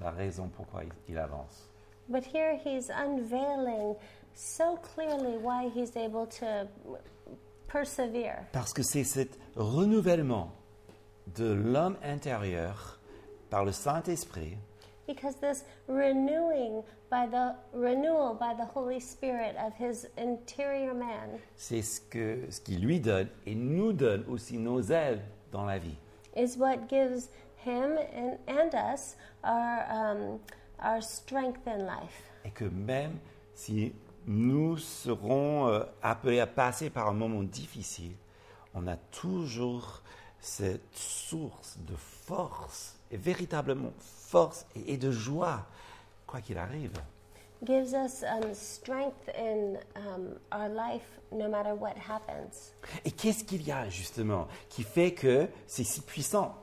la 0.00 0.10
raison 0.10 0.48
pourquoi 0.48 0.84
il, 0.84 0.92
il 1.08 1.18
avance. 1.18 1.68
But 2.08 2.24
here 2.24 2.56
he's 2.56 2.90
unveiling 2.90 3.96
so 4.34 4.76
clearly 4.76 5.36
why 5.38 5.68
he's 5.74 5.96
able 5.96 6.26
to 6.38 6.68
persevere. 7.66 8.46
Parce 8.52 8.72
que 8.72 8.82
c'est 8.82 9.04
cet 9.04 9.36
renouvellement 9.56 10.52
de 11.34 11.52
l'homme 11.52 11.96
intérieur 12.04 13.00
par 13.50 13.64
le 13.64 13.72
Saint-Esprit 13.72 14.56
Because 15.06 15.36
this 15.36 15.64
renewing 15.86 16.82
by 17.10 17.26
the 17.26 17.54
renewal 17.72 18.34
by 18.34 18.54
the 18.54 18.64
Holy 18.64 19.00
Spirit 19.00 19.54
of 19.56 19.72
his 19.74 20.08
interior 20.16 20.94
man 20.94 21.38
c'est 21.56 21.82
ce, 21.82 22.00
que, 22.00 22.46
ce 22.50 22.60
qui 22.60 22.76
lui 22.76 23.00
donne 23.00 23.28
et 23.46 23.54
nous 23.54 23.92
donne 23.92 24.24
aussi 24.28 24.58
nos 24.58 24.82
ailes 24.90 25.22
dans 25.52 25.64
la 25.64 25.78
vie. 25.78 25.96
is 26.36 26.56
what 26.56 26.88
gives 26.88 27.30
him 27.56 27.98
and, 28.14 28.38
and 28.46 28.74
us 28.74 29.16
our, 29.42 29.86
um, 29.90 30.40
our 30.80 31.00
strength 31.00 31.66
in 31.66 31.86
life. 31.86 32.30
Et 32.44 32.50
que 32.50 32.64
même 32.64 33.18
si 33.54 33.92
nous 34.26 34.76
serons 34.76 35.68
euh, 35.68 35.84
appelés 36.02 36.40
à 36.40 36.46
passer 36.46 36.90
par 36.90 37.08
un 37.08 37.14
moment 37.14 37.42
difficile, 37.42 38.12
on 38.74 38.86
a 38.86 38.96
toujours 38.96 40.02
cette 40.38 40.94
source 40.94 41.78
de 41.78 41.96
force, 41.96 42.96
et 43.10 43.16
véritablement 43.16 43.92
force 44.26 44.66
et, 44.86 44.96
de 44.96 45.10
joie, 45.10 45.66
quoi 46.26 46.40
qu'il 46.40 46.58
arrive. 46.58 46.92
Gives 47.64 47.94
us 47.94 48.22
um, 48.22 48.52
strength 48.52 49.30
in 49.34 49.78
um, 49.96 50.34
our 50.52 50.68
life 50.68 51.18
no 51.32 51.48
matter 51.48 51.74
what 51.74 51.94
happens. 51.96 52.74
Et 53.04 53.10
qu'est-ce 53.10 53.44
qu'il 53.44 53.62
y 53.66 53.72
a 53.72 53.88
justement 53.88 54.46
qui 54.68 54.82
fait 54.82 55.12
que 55.12 55.48
c'est 55.66 55.84
si 55.84 56.00
puissant? 56.02 56.54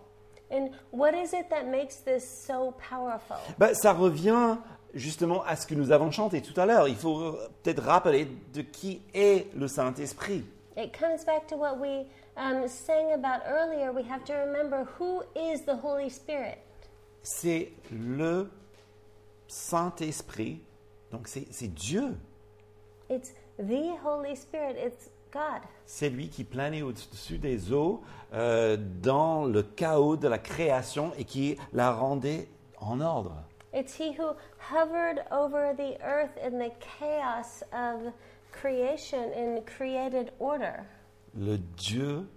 And 0.52 0.70
what 0.92 1.14
is 1.14 1.34
it 1.34 1.50
that 1.50 1.64
makes 1.64 2.04
this 2.06 2.24
so 2.24 2.76
powerful? 2.90 3.38
Ben, 3.58 3.74
Ça 3.74 3.92
revient 3.92 4.58
justement 4.94 5.44
à 5.46 5.56
ce 5.56 5.66
que 5.66 5.74
nous 5.74 5.92
avons 5.92 6.12
chanté 6.12 6.42
tout 6.42 6.60
à 6.60 6.68
l'heure. 6.68 6.88
Il 6.88 6.96
faut 6.96 7.38
peut-être 7.64 7.82
rappeler 7.82 8.28
de 8.54 8.62
qui 8.62 9.02
est 9.16 9.48
le 9.56 9.68
Saint-Esprit. 9.68 10.44
It 10.78 10.92
comes 10.98 11.26
back 11.26 11.48
to 11.48 11.56
what 11.56 11.78
we 11.80 12.06
um, 12.38 12.68
sang 12.68 13.14
about 13.14 13.44
earlier. 13.48 13.92
We 13.92 14.04
have 14.10 14.24
to 14.26 14.34
remember 14.34 14.86
who 15.00 15.24
is 15.36 15.62
the 15.66 15.76
Holy 15.84 16.10
Spirit. 16.10 16.60
C'est 17.24 17.72
le 17.92 18.52
Saint-Esprit, 19.48 20.62
donc 21.12 21.28
c'est 21.28 21.74
Dieu. 21.74 22.18
It's 23.10 23.34
the 23.58 23.98
Holy 24.04 24.36
Spirit. 24.36 24.76
It's 24.78 25.10
God. 25.32 25.62
C'est 25.86 26.10
lui 26.10 26.30
qui 26.30 26.44
planait 26.44 26.82
au-dessus 26.82 27.38
des 27.38 27.72
eaux 27.72 28.02
euh, 28.34 28.78
dans 29.02 29.46
le 29.46 29.64
chaos 29.64 30.18
de 30.18 30.28
la 30.28 30.38
création 30.38 31.12
et 31.18 31.24
qui 31.24 31.58
la 31.72 31.92
rendait 31.92 32.48
en 32.80 33.02
ordre. 33.02 33.36
It's 33.74 33.98
He 33.98 34.16
who 34.18 34.36
hovered 34.60 35.24
over 35.32 35.74
the 35.76 35.98
earth 36.04 36.38
in 36.44 36.60
the 36.60 36.72
chaos 36.80 37.64
of 37.72 38.14
creation 38.52 39.32
in 39.36 39.62
created 39.66 40.32
order. 40.40 40.84
Le 41.36 41.58
Dieu 41.58 42.28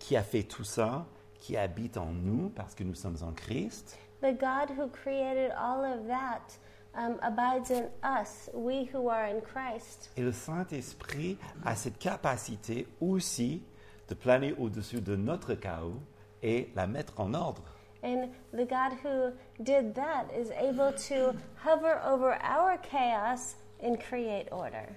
qui 0.00 0.16
a 0.16 0.22
fait 0.24 0.42
tout 0.42 0.64
ça, 0.64 1.06
qui 1.42 1.56
habite 1.56 1.96
en 1.96 2.12
nous 2.12 2.50
parce 2.50 2.74
que 2.74 2.84
nous 2.84 2.94
sommes 2.94 3.18
en 3.22 3.32
Christ, 3.32 3.98
The 4.22 4.38
God 4.38 4.70
who 4.78 4.88
created 4.88 5.50
all 5.50 5.84
of 5.84 6.06
that 6.06 6.56
um, 6.94 7.16
abides 7.22 7.72
in 7.72 7.88
us, 8.04 8.48
we 8.54 8.88
who 8.94 9.08
are 9.08 9.26
in 9.26 9.40
Christ. 9.40 10.12
Et 10.16 10.22
le 10.22 10.30
Saint-Esprit 10.30 11.36
a 11.64 11.74
cette 11.74 11.98
capacité 11.98 12.86
aussi 13.00 13.64
de 14.08 14.14
planer 14.14 14.54
au-dessus 14.58 15.00
de 15.00 15.16
notre 15.16 15.54
chaos 15.54 16.00
et 16.40 16.70
la 16.76 16.86
mettre 16.86 17.18
en 17.18 17.34
ordre. 17.34 17.64
And 18.04 18.28
the 18.52 18.64
God 18.64 18.92
who 19.02 19.32
did 19.60 19.94
that 19.96 20.26
is 20.32 20.52
able 20.52 20.92
to 21.08 21.36
hover 21.64 22.00
over 22.04 22.38
our 22.44 22.78
chaos 22.78 23.56
and 23.82 23.96
create 23.96 24.46
order. 24.52 24.88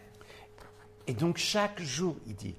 Et 1.08 1.16
donc 1.16 1.38
chaque 1.38 1.82
jour, 1.82 2.16
il 2.28 2.36
dit, 2.36 2.56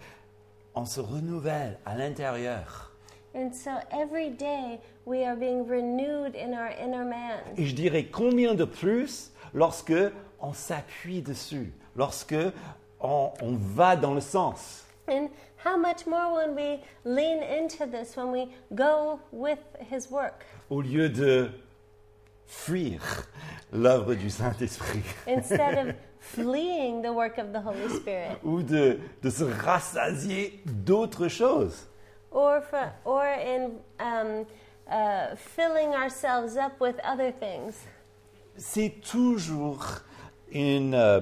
on 0.75 0.85
se 0.85 1.01
renouvelle 1.01 1.79
à 1.87 1.97
l'intérieur. 1.97 2.96
And 3.37 3.55
so 3.55 3.79
every 3.91 4.31
day 4.31 4.81
we 5.05 5.23
are 5.25 5.37
being 5.37 5.67
renewed 5.67 6.35
in 6.35 6.55
our 6.55 6.71
inner 6.71 7.05
man. 7.05 7.39
Et 7.59 7.67
je 7.67 7.75
dirais 7.75 8.05
combien 8.11 8.55
de 8.55 8.65
plus 8.65 9.31
lorsque 9.53 9.93
on 10.41 10.55
s'appuie 10.55 11.21
dessus, 11.21 11.71
lorsque 11.97 12.35
on, 12.99 13.33
on 13.43 13.57
va 13.57 13.95
dans 13.95 14.15
le 14.15 14.23
sens. 14.23 14.85
And 15.07 15.29
how 15.63 15.77
much 15.77 16.07
more 16.07 16.35
when 16.35 16.55
we 16.55 16.81
lean 17.05 17.43
into 17.43 17.85
this, 17.85 18.17
when 18.17 18.33
we 18.33 18.49
go 18.75 19.21
with 19.33 19.59
his 19.91 20.11
work, 20.11 20.47
Au 20.71 20.81
lieu 20.81 21.11
de 21.11 21.51
fuir 22.47 23.03
l'œuvre 23.71 24.15
du 24.15 24.31
Saint-Esprit 24.31 25.03
instead 25.27 25.89
of 25.89 25.95
fleeing 26.21 27.03
the 27.03 27.13
work 27.13 27.37
of 27.37 27.53
the 27.53 27.61
Holy 27.61 27.89
Spirit, 28.01 28.39
ou 28.43 28.63
de, 28.63 28.99
de 29.23 29.29
se 29.29 29.45
rassasier 29.45 30.63
d'autres 30.65 31.29
choses. 31.29 31.87
Or, 32.37 32.61
for, 32.61 32.93
or 33.05 33.25
in 33.27 33.73
um, 33.99 34.45
uh, 34.91 35.35
filling 35.37 35.95
ourselves 35.95 36.57
up 36.57 36.79
with 36.81 36.97
other 37.03 37.33
things. 37.33 37.75
c'est 38.59 39.01
toujours 39.03 39.85
une, 40.51 40.95
euh, 40.95 41.21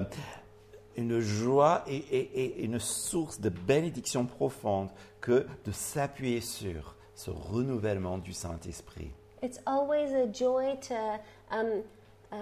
une 0.97 1.19
joie 1.21 1.83
et, 1.89 1.97
et- 1.97 2.45
et 2.45 2.65
une 2.65 2.79
source 2.79 3.41
de 3.41 3.49
bénédiction 3.49 4.27
profonde 4.27 4.91
que 5.21 5.47
de 5.65 5.73
s'appuyer 5.73 6.41
sur 6.41 6.95
ce 7.15 7.31
renouvellement 7.31 8.19
du 8.19 8.33
Saint-Esprit. 8.33 9.11
It's 9.43 9.59
always 9.67 10.13
a 10.15 10.27
joy 10.27 10.77
to 10.89 11.19
um, 11.51 11.83
uh, 12.33 12.37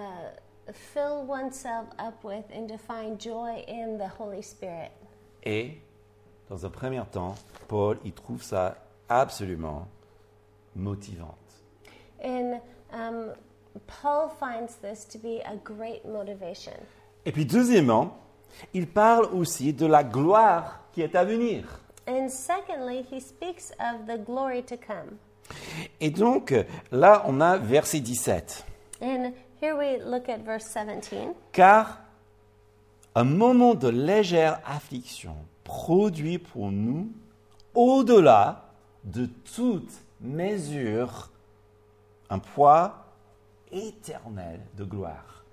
fill 0.73 1.25
oneself 1.27 1.87
up 1.99 2.23
with 2.25 2.45
and 2.55 2.69
to 2.69 2.77
find 2.79 3.19
joy 3.19 3.65
in 3.69 3.99
the 3.99 4.09
Holy 4.19 4.43
Spirit. 4.43 4.91
Et, 5.45 5.79
dans 6.49 6.67
un 6.67 6.71
premier 6.71 7.03
temps, 7.11 7.35
Paul, 7.69 7.99
il 8.05 8.13
trouve 8.13 8.43
ça 8.43 8.77
absolument 9.09 9.89
motivante. 10.77 11.37
And 12.23 12.61
um, 12.93 13.33
Paul 13.87 14.29
finds 14.29 14.77
this 14.81 15.05
to 15.07 15.19
be 15.19 15.41
a 15.45 15.57
great 15.57 16.05
motivation. 16.05 16.73
Et 17.25 17.33
puis 17.33 17.47
deuxièmement, 17.47 18.17
il 18.75 18.87
parle 18.87 19.27
aussi 19.33 19.73
de 19.73 19.87
la 19.87 20.05
gloire 20.05 20.81
qui 20.93 21.03
est 21.03 21.15
à 21.15 21.25
venir. 21.25 21.65
And 22.07 22.29
secondly, 22.29 23.05
he 23.11 23.21
speaks 23.21 23.73
of 23.79 24.07
the 24.07 24.19
glory 24.19 24.63
to 24.65 24.77
come. 24.77 25.19
Et 26.01 26.11
donc 26.11 26.55
là, 26.91 27.25
on 27.27 27.41
a 27.41 27.59
verset 27.59 28.01
17. 28.01 28.65
And 29.01 29.33
here 29.61 29.77
we 29.77 29.99
look 30.05 30.29
at 30.29 30.39
verse 30.39 30.67
17. 30.67 31.35
Car 31.53 32.01
un 33.15 33.25
moment 33.25 33.75
de 33.75 33.89
légère 33.89 34.61
affliction 34.67 35.37
produit 35.73 36.39
pour 36.39 36.71
nous, 36.71 37.09
au-delà 37.75 38.69
de 39.05 39.27
toute 39.57 39.91
mesure, 40.21 41.31
un 42.29 42.39
poids 42.39 43.07
éternel 43.73 44.61
de 44.77 44.85
gloire. 44.85 45.45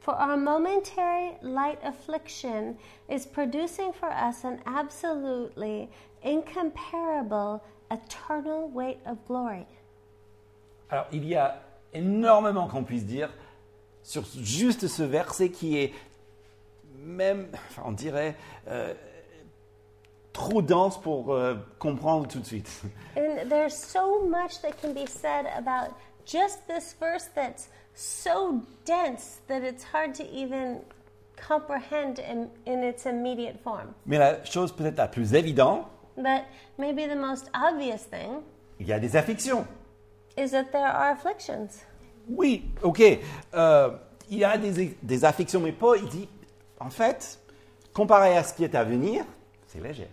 For 0.00 0.14
our 0.14 0.36
momentary 0.36 1.36
light 1.42 1.78
affliction 1.84 2.74
is 3.08 3.24
producing 3.24 3.92
for 3.92 4.08
us 4.10 4.44
an 4.44 4.58
absolutely 4.66 5.88
incomparable 6.24 7.60
eternal 7.88 8.68
weight 8.74 8.98
of 9.06 9.16
glory. 9.28 9.64
Alors, 10.90 11.06
il 11.12 11.24
y 11.24 11.36
a 11.36 11.62
énormément 11.94 12.66
qu'on 12.66 12.82
puisse 12.82 13.06
dire 13.06 13.30
sur 14.02 14.24
juste 14.42 14.88
ce 14.88 15.04
verset 15.04 15.50
qui 15.50 15.78
est 15.78 15.92
même, 16.96 17.46
enfin, 17.70 17.82
on 17.84 17.92
dirait, 17.92 18.34
euh, 18.66 18.92
trop 20.32 20.62
dense 20.62 20.98
pour 21.00 21.32
euh, 21.34 21.54
comprendre 21.78 22.26
tout 22.28 22.40
de 22.40 22.46
suite. 22.46 22.68
And 23.16 23.48
there's 23.48 23.74
so 23.76 24.24
much 24.26 24.60
that 24.62 24.80
can 24.80 24.92
be 24.94 25.06
said 25.06 25.46
about 25.56 25.90
just 26.24 26.66
this 26.68 26.94
verse 26.98 27.28
that's 27.34 27.68
so 27.94 28.62
dense 28.84 29.40
that 29.48 29.62
it's 29.62 29.84
hard 29.84 30.14
to 30.14 30.24
even 30.32 30.80
comprehend 31.36 32.18
in, 32.20 32.48
in 32.66 32.82
its 32.82 33.04
immediate 33.06 33.58
form. 33.62 33.92
Mais 34.06 34.18
la 34.18 34.42
chose 34.44 34.72
peut-être 34.72 34.96
la 34.98 35.08
plus 35.08 35.34
évidente, 35.34 35.86
But 36.16 36.44
maybe 36.78 37.06
the 37.06 37.16
most 37.16 37.50
obvious 37.54 38.04
thing 38.04 38.42
il 38.78 38.86
y 38.86 38.92
a 38.92 38.98
des 39.00 39.16
afflictions. 39.16 39.64
is 40.36 40.50
that 40.50 40.72
there 40.72 40.86
are 40.86 41.10
afflictions. 41.12 41.84
Oui, 42.28 42.70
ok, 42.82 43.02
euh, 43.54 43.90
il 44.30 44.38
y 44.38 44.44
a 44.44 44.56
des, 44.56 44.96
des 45.02 45.24
afflictions, 45.24 45.60
mais 45.60 45.72
Paul, 45.72 45.98
il 46.02 46.08
dit, 46.08 46.28
en 46.80 46.88
fait, 46.90 47.38
comparé 47.92 48.36
à 48.36 48.42
ce 48.42 48.54
qui 48.54 48.64
est 48.64 48.74
à 48.74 48.84
venir, 48.84 49.24
c'est 49.66 49.80
léger. 49.82 50.08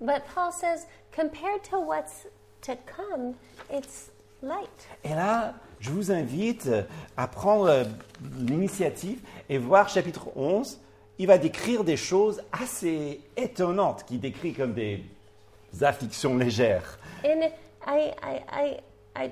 But 0.00 0.26
Paul 0.34 0.52
says, 0.52 0.86
compared 1.12 1.64
to 1.70 1.78
what's 1.80 2.26
to 2.62 2.76
come, 2.86 3.34
it's 3.70 4.10
light. 4.42 4.88
Et 5.04 5.14
là, 5.14 5.54
je 5.80 5.90
vous 5.90 6.10
invite 6.10 6.68
à 7.16 7.26
prendre 7.28 7.68
euh, 7.68 7.84
l'initiative 8.38 9.20
et 9.48 9.58
voir 9.58 9.88
chapitre 9.88 10.28
11. 10.36 10.80
Il 11.18 11.26
va 11.26 11.38
décrire 11.38 11.82
des 11.82 11.96
choses 11.96 12.42
assez 12.52 13.20
étonnantes 13.36 14.04
qu'il 14.04 14.20
décrit 14.20 14.52
comme 14.52 14.74
des 14.74 15.02
afflictions 15.80 16.36
légères. 16.36 16.98
And 17.24 17.50
I, 17.86 18.12
I, 18.22 18.42
I, 18.52 18.80
I, 19.16 19.30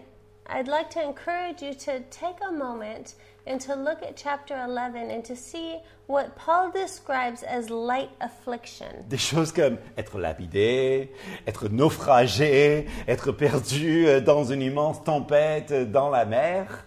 I'd 0.49 0.69
like 0.69 0.89
to 0.91 1.01
encourage 1.01 1.61
you 1.61 1.75
to 1.75 2.01
take 2.11 2.41
a 2.47 2.53
moment 2.53 3.15
and 3.47 3.61
to 3.61 3.75
look 3.75 4.03
at 4.03 4.17
chapter 4.17 4.57
11 4.57 5.11
and 5.11 5.25
to 5.25 5.37
see 5.37 5.77
what 6.07 6.35
Paul 6.37 6.71
describes 6.71 7.43
as 7.43 7.71
light 7.71 8.11
affliction. 8.21 9.05
Des 9.09 9.19
choses 9.19 9.53
comme 9.53 9.79
être 9.97 10.19
lapidé, 10.19 11.13
être 11.47 11.69
naufragé, 11.69 12.87
être 13.09 13.33
perdu 13.33 14.07
euh, 14.07 14.21
dans 14.21 14.45
une 14.45 14.63
immense 14.63 15.03
tempête 15.05 15.73
euh, 15.73 15.85
dans 15.85 16.11
la 16.11 16.25
mer. 16.25 16.85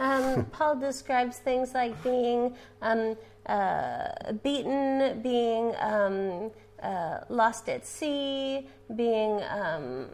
Um, 0.00 0.44
Paul 0.46 0.78
describes 0.80 1.36
things 1.38 1.72
like 1.72 1.94
being 2.02 2.52
um, 2.82 3.16
uh, 3.46 4.32
beaten, 4.42 5.20
being 5.22 5.72
um, 5.80 6.50
uh, 6.82 7.20
lost 7.28 7.68
at 7.68 7.86
sea, 7.86 8.66
being 8.94 9.40
um, 9.50 10.06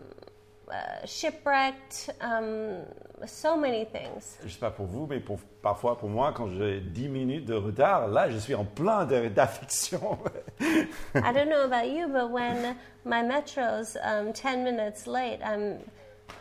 uh, 0.71 1.07
shipwrecked, 1.07 2.11
um, 2.21 2.85
so 3.27 3.57
many 3.57 3.87
things. 3.87 4.39
Je 4.45 4.49
sais 4.49 4.59
pas 4.59 4.71
pour 4.71 4.87
vous, 4.87 5.07
mais 5.07 5.21
pour, 5.21 5.39
parfois 5.63 5.99
pour 5.99 6.09
moi, 6.09 6.33
quand 6.35 6.49
j'ai 6.51 6.81
10 6.81 7.09
minutes 7.09 7.45
de 7.45 7.55
retard, 7.55 8.09
là, 8.09 8.31
je 8.31 8.39
suis 8.39 8.55
en 8.55 8.65
plein 8.65 9.05
d'affliction. 9.05 10.19
I 10.61 11.33
don't 11.33 11.49
know 11.49 11.65
about 11.65 11.89
you, 11.89 12.09
but 12.09 12.31
when 12.31 12.77
my 13.05 13.23
metro's 13.23 13.97
um, 14.03 14.33
10 14.33 14.65
minutes 14.65 15.07
late, 15.07 15.41
I'm 15.43 15.79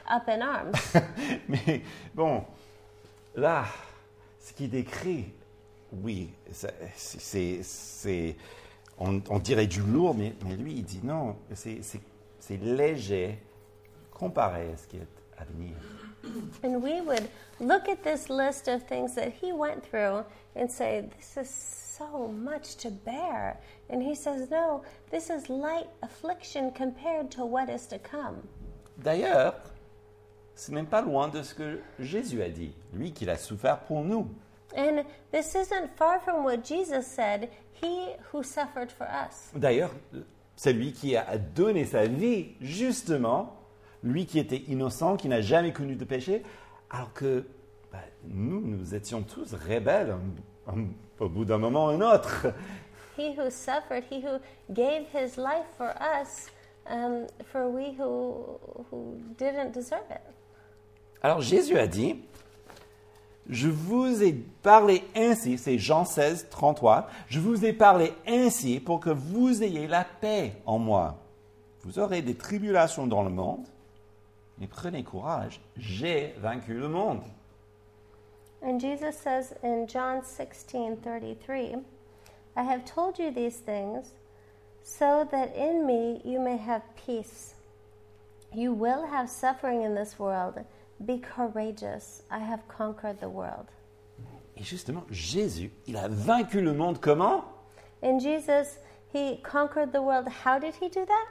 up 0.10 0.28
in 0.28 0.42
arms. 0.42 0.76
mais 1.48 1.82
bon, 2.14 2.44
là, 3.36 3.66
ce 4.40 4.54
qu'il 4.54 4.70
décrit, 4.70 5.26
oui, 5.92 6.30
c'est- 6.52 8.36
on, 9.00 9.22
on 9.30 9.40
dirait 9.40 9.68
du 9.68 9.82
lourd, 9.82 10.14
mais, 10.14 10.34
mais 10.46 10.56
lui, 10.56 10.74
il 10.74 10.84
dit 10.84 11.00
non, 11.04 11.36
c'est 11.54 12.62
léger 12.62 13.40
comparé 14.12 14.72
à 14.74 14.78
ce 14.78 14.88
qui 14.88 14.98
est 14.98 15.08
à 15.38 15.46
venir. 15.46 15.74
And 16.64 16.82
we 16.82 17.02
would 17.02 17.30
look 17.60 17.88
at 17.90 18.04
this 18.04 18.30
list 18.30 18.68
of 18.68 18.84
things 18.88 19.16
that 19.16 19.34
he 19.34 19.52
went 19.52 19.86
through 19.86 20.26
and 20.56 20.72
say, 20.72 21.10
This 21.18 21.38
is 21.38 21.50
so 21.50 22.28
much 22.28 22.76
to 22.78 22.90
bear. 22.90 23.60
And 23.90 24.02
he 24.02 24.16
says, 24.16 24.50
No, 24.50 24.84
this 25.10 25.30
is 25.30 25.50
light 25.50 25.88
affliction 26.02 26.72
compared 26.72 27.32
to 27.32 27.46
what 27.46 27.70
is 27.70 27.88
to 27.88 28.00
come. 28.00 28.48
D'ailleurs, 28.98 29.56
ce 30.56 30.72
n'est 30.72 30.90
pas 30.90 31.02
loin 31.02 31.30
de 31.30 31.42
ce 31.42 31.54
que 31.54 31.80
Jésus 32.00 32.42
a 32.42 32.50
dit, 32.50 32.74
lui 32.94 33.12
qu'il 33.12 33.30
a 33.30 33.38
souffert 33.38 33.80
pour 33.80 34.04
nous. 34.04 34.28
And 34.76 35.04
this 35.32 35.56
isn't 35.56 35.96
far 35.96 36.20
from 36.20 36.44
what 36.44 36.64
Jesus 36.64 37.08
said, 37.08 37.50
He 37.82 38.16
who 38.32 38.44
suffered 38.44 38.92
for 38.92 39.08
us. 39.08 39.52
D'ailleurs, 39.56 39.92
c'est 40.56 40.74
lui 40.74 40.92
qui 40.92 41.16
a 41.16 41.38
donné 41.38 41.86
sa 41.86 42.06
vie, 42.06 42.56
justement, 42.60 43.59
lui 44.04 44.26
qui 44.26 44.40
était 44.40 44.64
innocent, 44.68 45.18
qui 45.18 45.28
n'a 45.28 45.42
jamais 45.42 45.74
connu 45.74 45.96
de 45.96 46.06
péché, 46.06 46.44
alors 46.90 47.12
que 47.14 47.46
bah, 47.92 48.00
nous, 48.28 48.62
nous 48.62 48.96
étions 48.96 49.22
tous 49.24 49.54
rebelles 49.54 50.16
un- 50.68 50.74
un- 50.74 50.86
au 51.20 51.30
bout 51.30 51.46
d'un 51.46 51.58
moment 51.58 51.86
ou 51.88 51.90
un 51.90 52.02
autre. 52.16 52.48
He 53.18 53.36
who 53.38 53.50
suffered, 53.50 54.04
he 54.10 54.24
who 54.24 54.40
gave 54.74 55.04
his 55.14 55.36
life 55.38 55.68
for 55.78 55.90
us, 56.22 56.48
um, 56.90 57.26
for 57.52 57.68
we 57.70 57.90
who, 58.00 58.58
who 58.92 59.18
didn't 59.38 59.72
deserve 59.74 60.06
it. 60.10 60.22
Alors 61.22 61.42
Jésus 61.42 61.78
a 61.78 61.86
dit, 61.88 62.16
je 63.50 63.68
vous 63.68 64.24
ai 64.24 64.32
parlé 64.62 65.04
ainsi, 65.16 65.58
c'est 65.58 65.78
Jean 65.78 66.06
16, 66.06 66.48
33, 66.50 67.08
je 67.28 67.40
vous 67.40 67.66
ai 67.66 67.74
parlé 67.74 68.14
ainsi 68.28 68.80
pour 68.80 69.00
que 69.02 69.10
vous 69.10 69.64
ayez 69.64 69.88
la 69.88 70.06
paix 70.06 70.54
en 70.66 70.78
moi. 70.80 71.18
Vous 71.84 72.00
aurez 72.00 72.22
des 72.22 72.36
tribulations 72.36 73.08
dans 73.08 73.24
le 73.24 73.30
monde, 73.32 73.66
mais 74.60 74.68
prenez 74.68 75.04
courage, 75.04 75.62
j'ai 75.78 76.34
vaincu 76.40 76.74
le 76.74 76.90
monde. 76.90 77.24
And 78.62 78.80
Jesus 78.80 79.18
says 79.18 79.54
in 79.64 79.88
John 79.88 80.22
16:33, 80.22 81.84
I 82.58 82.64
have 82.64 82.84
told 82.84 83.18
you 83.18 83.32
these 83.32 83.58
things 83.58 84.12
so 84.84 85.28
that 85.32 85.56
in 85.56 85.86
me 85.86 86.22
you 86.26 86.40
may 86.40 86.58
have 86.58 86.82
peace. 86.96 87.56
You 88.54 88.74
will 88.74 89.06
have 89.06 89.30
suffering 89.30 89.84
in 89.84 89.96
this 89.96 90.20
world. 90.20 90.66
Be 91.06 91.20
courageous. 91.20 92.24
I 92.30 92.40
have 92.40 92.68
conquered 92.68 93.20
the 93.22 93.30
world. 93.30 93.68
Et 94.58 94.64
justement, 94.64 95.06
Jésus, 95.10 95.72
il 95.88 95.96
a 95.96 96.10
vaincu 96.10 96.60
le 96.62 96.74
monde 96.74 97.00
comment? 97.00 97.46
And 98.02 98.20
Jesus, 98.20 98.80
he 99.14 99.38
conquered 99.38 99.94
the 99.94 100.02
world. 100.02 100.28
How 100.28 100.60
did 100.60 100.76
he 100.76 100.90
do 100.90 101.06
that? 101.06 101.28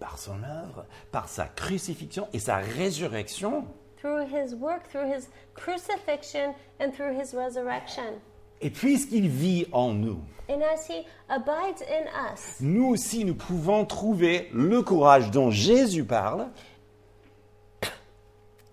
Par 0.00 0.18
son 0.18 0.42
œuvre, 0.42 0.86
par 1.12 1.28
sa 1.28 1.46
crucifixion 1.46 2.26
et 2.32 2.38
sa 2.38 2.56
résurrection. 2.56 3.66
Through 3.98 4.26
his 4.26 4.54
work, 4.54 4.88
through 4.90 5.06
his 5.06 5.28
crucifixion, 5.54 6.54
and 6.80 6.90
through 6.92 7.12
his 7.12 7.34
resurrection. 7.34 8.18
Et 8.62 8.70
puisqu'il 8.70 9.28
vit 9.28 9.66
en 9.72 9.92
nous, 9.92 10.20
And 10.48 10.62
as 10.62 10.88
he 10.88 11.06
abides 11.28 11.82
in 11.82 12.08
us, 12.32 12.60
nous 12.60 12.86
aussi, 12.86 13.24
nous 13.24 13.36
pouvons 13.36 13.84
trouver 13.84 14.48
le 14.52 14.82
courage 14.82 15.30
dont 15.30 15.50
Jésus 15.50 16.04
parle 16.04 16.48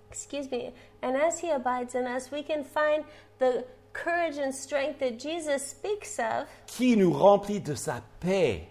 excuse 0.10 0.50
me, 0.50 0.74
and 1.04 1.16
as 1.16 1.40
he 1.40 1.52
abides 1.52 1.94
in 1.94 2.08
us, 2.08 2.32
we 2.32 2.42
can 2.42 2.64
find 2.64 3.04
the 3.38 3.64
courage 3.94 4.38
and 4.38 4.52
strength 4.52 5.00
that 5.00 5.20
Jesus 5.20 5.68
speaks 5.68 6.18
of, 6.20 6.48
qui 6.66 6.98
nous 6.98 7.14
remplit 7.14 7.60
de 7.60 7.76
sa 7.76 8.02
paix, 8.20 8.68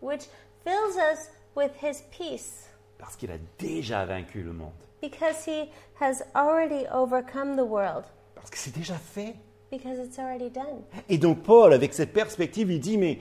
which 0.00 0.26
fills 0.64 0.96
us 0.96 1.30
with 1.58 1.72
his 1.82 2.02
peace, 2.10 2.68
parce 2.98 3.16
qu'il 3.16 3.30
a 3.30 3.38
déjà 3.58 4.04
vaincu 4.06 4.42
le 4.42 4.52
monde, 4.52 4.72
because 5.02 5.44
he 5.44 5.68
has 6.00 6.22
already 6.34 6.86
overcome 6.92 7.56
the 7.56 7.64
world, 7.64 8.04
parce 8.34 8.50
que 8.50 8.56
c'est 8.58 8.74
déjà 8.74 8.94
fait. 8.94 9.34
because 9.70 9.98
it's 9.98 10.18
already 10.18 10.50
done. 10.50 10.82
Et 11.08 11.18
donc 11.18 11.42
Paul, 11.42 11.72
avec 11.72 11.92
cette 11.94 12.12
perspective, 12.12 12.70
il 12.70 12.80
dit, 12.80 12.98
mais 12.98 13.18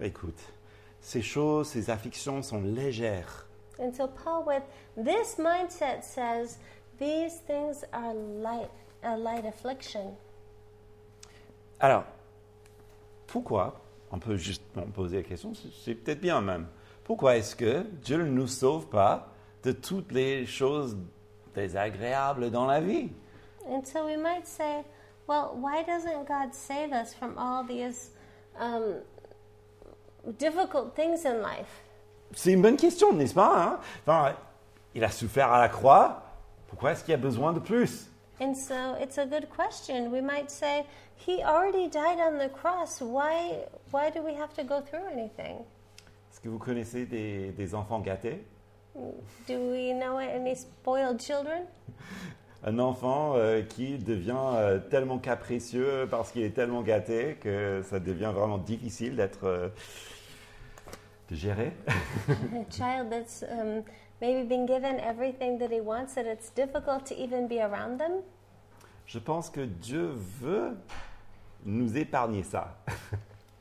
écoute, 0.00 0.38
ces 1.00 1.22
choses, 1.22 1.68
ces 1.68 1.90
afflictions 1.90 2.42
sont 2.42 2.62
légères. 2.62 3.46
And 3.78 3.92
so 3.94 4.08
Paul, 4.08 4.44
with 4.46 4.62
this 4.96 5.38
mindset, 5.38 6.02
says 6.02 6.58
these 6.98 7.40
things 7.46 7.84
are 7.92 8.12
light, 8.14 8.70
a 9.02 9.16
light 9.16 9.46
affliction. 9.46 10.16
Alors, 11.78 12.04
pourquoi, 13.26 13.80
on 14.10 14.18
peut 14.18 14.36
juste 14.36 14.62
on 14.76 14.90
poser 14.90 15.18
la 15.18 15.22
question, 15.22 15.52
c'est 15.54 15.94
peut-être 15.94 16.20
bien 16.20 16.40
même, 16.42 16.66
pourquoi 17.10 17.38
est-ce 17.38 17.56
que 17.56 17.82
Dieu 18.04 18.18
ne 18.18 18.30
nous 18.30 18.46
sauve 18.46 18.86
pas 18.86 19.26
de 19.64 19.72
toutes 19.72 20.12
les 20.12 20.46
choses 20.46 20.96
désagréables 21.56 22.52
dans 22.52 22.66
la 22.66 22.80
vie? 22.80 23.10
And 23.68 23.84
so 23.84 24.06
we 24.06 24.16
might 24.16 24.46
say, 24.46 24.84
well, 25.26 25.56
why 25.56 25.82
doesn't 25.82 26.28
God 26.28 26.54
save 26.54 26.92
us 26.92 27.12
from 27.12 27.36
all 27.36 27.64
these 27.64 28.12
um, 28.60 29.00
difficult 30.38 30.94
things 30.94 31.26
in 31.26 31.42
life? 31.42 31.82
C'est 32.32 32.52
une 32.52 32.62
bonne 32.62 32.76
question, 32.76 33.12
n'est-ce 33.12 33.34
pas 33.34 33.60
hein? 33.60 33.80
Enfin, 34.06 34.36
il 34.94 35.02
a 35.02 35.10
souffert 35.10 35.50
à 35.50 35.58
la 35.58 35.68
croix, 35.68 36.22
pourquoi 36.68 36.92
est-ce 36.92 37.02
qu'il 37.02 37.10
y 37.10 37.14
a 37.14 37.20
besoin 37.20 37.52
de 37.52 37.58
plus? 37.58 38.08
And 38.40 38.54
so 38.54 38.94
it's 39.00 39.18
a 39.18 39.26
good 39.26 39.48
question. 39.48 40.12
We 40.12 40.22
might 40.22 40.48
say, 40.48 40.86
He 41.16 41.42
already 41.42 41.88
died 41.88 42.20
on 42.20 42.38
the 42.38 42.48
cross. 42.48 43.00
Why, 43.00 43.64
why 43.90 44.10
do 44.10 44.22
we 44.22 44.32
have 44.34 44.54
to 44.54 44.62
go 44.62 44.80
through 44.80 45.08
anything? 45.12 45.64
Est-ce 46.30 46.40
que 46.40 46.48
vous 46.48 46.58
connaissez 46.58 47.06
des, 47.06 47.52
des 47.52 47.74
enfants 47.74 48.00
gâtés? 48.00 48.44
Do 48.94 49.54
we 49.72 49.92
know 49.92 50.18
any 50.18 50.54
spoiled 50.54 51.20
children? 51.20 51.64
Un 52.62 52.78
enfant 52.78 53.36
euh, 53.36 53.62
qui 53.62 53.96
devient 53.96 54.34
euh, 54.36 54.78
tellement 54.78 55.18
capricieux 55.18 56.06
parce 56.10 56.30
qu'il 56.30 56.42
est 56.42 56.54
tellement 56.54 56.82
gâté 56.82 57.38
que 57.40 57.80
ça 57.82 57.98
devient 57.98 58.32
vraiment 58.34 58.58
difficile 58.58 59.16
d'être 59.16 59.44
euh, 59.44 59.68
de 61.30 61.34
gérer. 61.36 61.72
A 62.28 62.70
child 62.70 63.08
that's 63.08 63.42
um, 63.42 63.82
maybe 64.20 64.46
been 64.46 64.66
given 64.66 65.00
everything 65.00 65.58
that 65.58 65.70
he 65.70 65.80
wants, 65.80 66.14
that 66.14 66.26
it's 66.26 66.50
difficult 66.50 67.06
to 67.06 67.14
even 67.14 67.48
be 67.48 67.60
around 67.60 67.98
them? 67.98 68.20
Je 69.06 69.18
pense 69.18 69.48
que 69.48 69.62
Dieu 69.62 70.10
veut 70.14 70.76
nous 71.64 71.96
épargner 71.96 72.42
ça. 72.42 72.76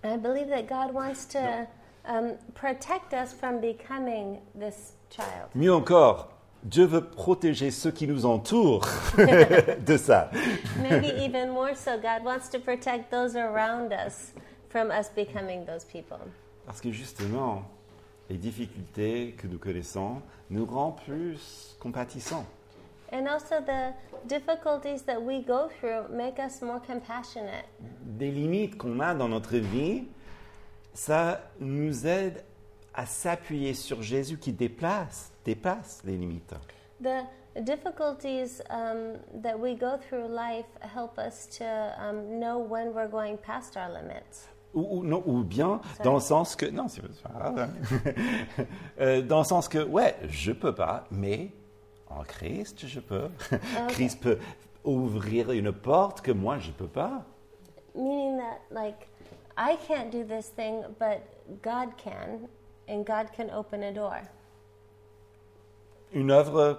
I 0.03 0.17
believe 0.17 0.49
that 0.49 0.63
God 0.63 0.93
wants 0.93 1.25
to 1.29 1.39
um, 2.05 2.33
protect 2.53 3.13
us 3.13 3.33
from 3.33 3.59
becoming 3.59 4.39
this 4.55 4.93
child. 5.09 5.49
Mieux 5.55 5.73
encore, 5.73 6.29
Dieu 6.63 6.85
veut 6.85 7.05
protéger 7.05 7.71
ceux 7.71 7.91
qui 7.91 8.07
nous 8.07 8.25
entourent 8.25 8.87
de 9.17 9.97
ça. 9.97 10.29
Maybe 10.81 11.07
even 11.23 11.51
more 11.51 11.75
so, 11.75 11.97
God 11.97 12.23
wants 12.25 12.49
to 12.49 12.59
protect 12.59 13.11
those 13.11 13.35
around 13.35 13.93
us 13.93 14.33
from 14.69 14.91
us 14.91 15.09
becoming 15.15 15.65
those 15.65 15.85
people. 15.85 16.19
Parce 16.65 16.81
que 16.81 16.91
justement, 16.91 17.63
les 18.29 18.37
difficultés 18.37 19.35
que 19.37 19.47
nous 19.47 19.57
connaissons 19.57 20.21
nous 20.49 20.65
rendent 20.65 20.97
plus 21.05 21.75
compatissants. 21.79 22.45
And 23.11 23.27
also, 23.27 23.55
the 23.65 23.93
difficulties 24.27 25.01
that 25.03 25.19
we 25.19 25.41
go 25.41 25.67
through 25.79 26.15
make 26.15 26.37
us 26.37 26.61
more 26.61 26.79
compassionate. 26.79 27.65
Des 28.01 28.29
limites 28.29 28.77
qu'on 28.77 28.99
a 28.99 29.15
dans 29.15 29.27
notre 29.27 29.57
vie, 29.57 30.03
ça 30.93 31.41
nous 31.59 32.05
aide 32.05 32.43
à 32.93 33.05
s'appuyer 33.05 33.73
sur 33.73 34.01
Jésus 34.01 34.37
qui 34.37 34.51
déplace, 34.51 35.31
dépasse 35.45 36.01
les 36.03 36.17
limites. 36.17 36.53
The 37.01 37.63
difficulties 37.63 38.61
um, 38.69 39.17
that 39.41 39.57
we 39.57 39.75
go 39.75 39.97
through 39.97 40.27
life 40.27 40.67
help 40.81 41.17
us 41.17 41.47
to 41.57 41.65
um, 41.97 42.39
know 42.39 42.59
when 42.59 42.93
we're 42.93 43.09
going 43.09 43.37
past 43.37 43.77
our 43.77 43.89
limits. 43.89 44.47
Ou, 44.73 44.99
ou 44.99 45.03
non, 45.03 45.23
ou 45.25 45.43
bien 45.43 45.81
dans 46.03 46.13
le 46.13 46.19
sens 46.19 46.55
que 46.55 46.65
non, 46.67 46.87
c'est 46.87 47.01
pas 47.23 47.29
grave. 47.29 47.69
Euh, 48.99 49.21
dans 49.21 49.39
le 49.39 49.45
sens 49.45 49.69
que 49.69 49.79
ouais, 49.79 50.15
je 50.27 50.51
peux 50.51 50.75
pas, 50.75 51.05
mais 51.09 51.51
en 52.09 52.23
Christ 52.23 52.85
je 52.85 52.99
peux. 52.99 53.29
Christ 53.87 54.21
peut 54.21 54.37
ouvrir 54.83 55.51
une 55.51 55.71
porte 55.71 56.21
que 56.21 56.31
moi 56.31 56.59
je 56.59 56.71
peux 56.71 56.87
pas. 56.87 57.23
Meaning 57.95 58.37
that, 58.37 58.59
like, 58.71 59.07
I 59.61 59.75
can't 59.75 60.09
do 60.09 60.23
this 60.23 60.47
thing, 60.55 60.85
but 60.99 61.21
God 61.61 61.97
can, 61.97 62.47
and 62.87 63.05
God 63.05 63.29
can 63.35 63.49
open 63.51 63.83
a 63.83 63.91
door. 63.91 64.21
Une 66.13 66.31
œuvre 66.31 66.77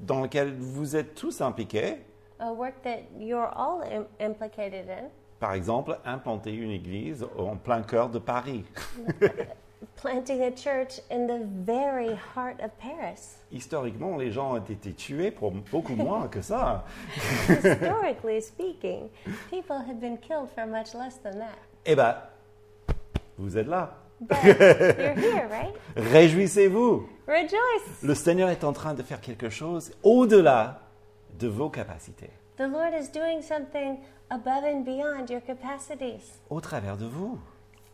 dans 0.00 0.20
laquelle 0.20 0.52
vous 0.58 0.96
êtes 0.96 1.14
tous 1.14 1.40
impliqués. 1.40 1.98
A 2.40 2.52
work 2.52 2.82
that 2.82 3.04
you're 3.16 3.48
all 3.54 3.82
Im- 3.82 4.08
implicated 4.18 4.88
in. 4.88 5.08
Par 5.38 5.54
exemple, 5.54 5.96
implanter 6.04 6.52
une 6.52 6.72
église 6.72 7.24
en 7.38 7.56
plein 7.56 7.82
cœur 7.82 8.08
de 8.10 8.18
Paris. 8.18 8.64
Planting 9.96 10.42
a 10.42 10.50
church 10.50 11.00
in 11.10 11.26
the 11.28 11.46
very 11.64 12.14
heart 12.34 12.60
of 12.60 12.70
Paris. 12.78 13.38
Historiquement, 13.52 14.16
les 14.16 14.32
gens 14.32 14.54
ont 14.54 14.56
été 14.64 14.92
tués 14.92 15.30
pour 15.30 15.52
beaucoup 15.52 15.94
moins 15.96 16.26
que 16.28 16.42
ça. 16.42 16.84
Historically 17.48 18.40
speaking, 18.40 19.08
people 19.48 19.78
had 19.78 20.00
been 20.00 20.18
killed 20.18 20.50
for 20.50 20.66
much 20.66 20.92
less 20.94 21.16
than 21.22 21.38
that. 21.38 21.58
Eh 21.86 21.94
ben, 21.96 22.16
vous 23.38 23.56
êtes 23.56 23.66
là. 23.66 23.96
Here, 24.30 25.48
right? 25.50 25.74
Réjouissez-vous. 25.96 27.08
Rejoice! 27.26 28.02
Le 28.02 28.14
Seigneur 28.14 28.50
est 28.50 28.64
en 28.64 28.72
train 28.72 28.92
de 28.94 29.02
faire 29.02 29.20
quelque 29.20 29.48
chose 29.48 29.92
au-delà 30.02 30.82
de 31.38 31.48
vos 31.48 31.70
capacités, 31.70 32.30
The 32.58 32.62
Lord 32.70 32.90
is 33.00 33.08
doing 33.12 33.40
something 33.40 33.98
above 34.28 34.64
and 34.64 34.80
beyond 34.84 35.26
your 35.30 35.40
capacities 35.42 36.38
au 36.50 36.60
travers 36.60 36.98
de 36.98 37.06
vous. 37.06 37.38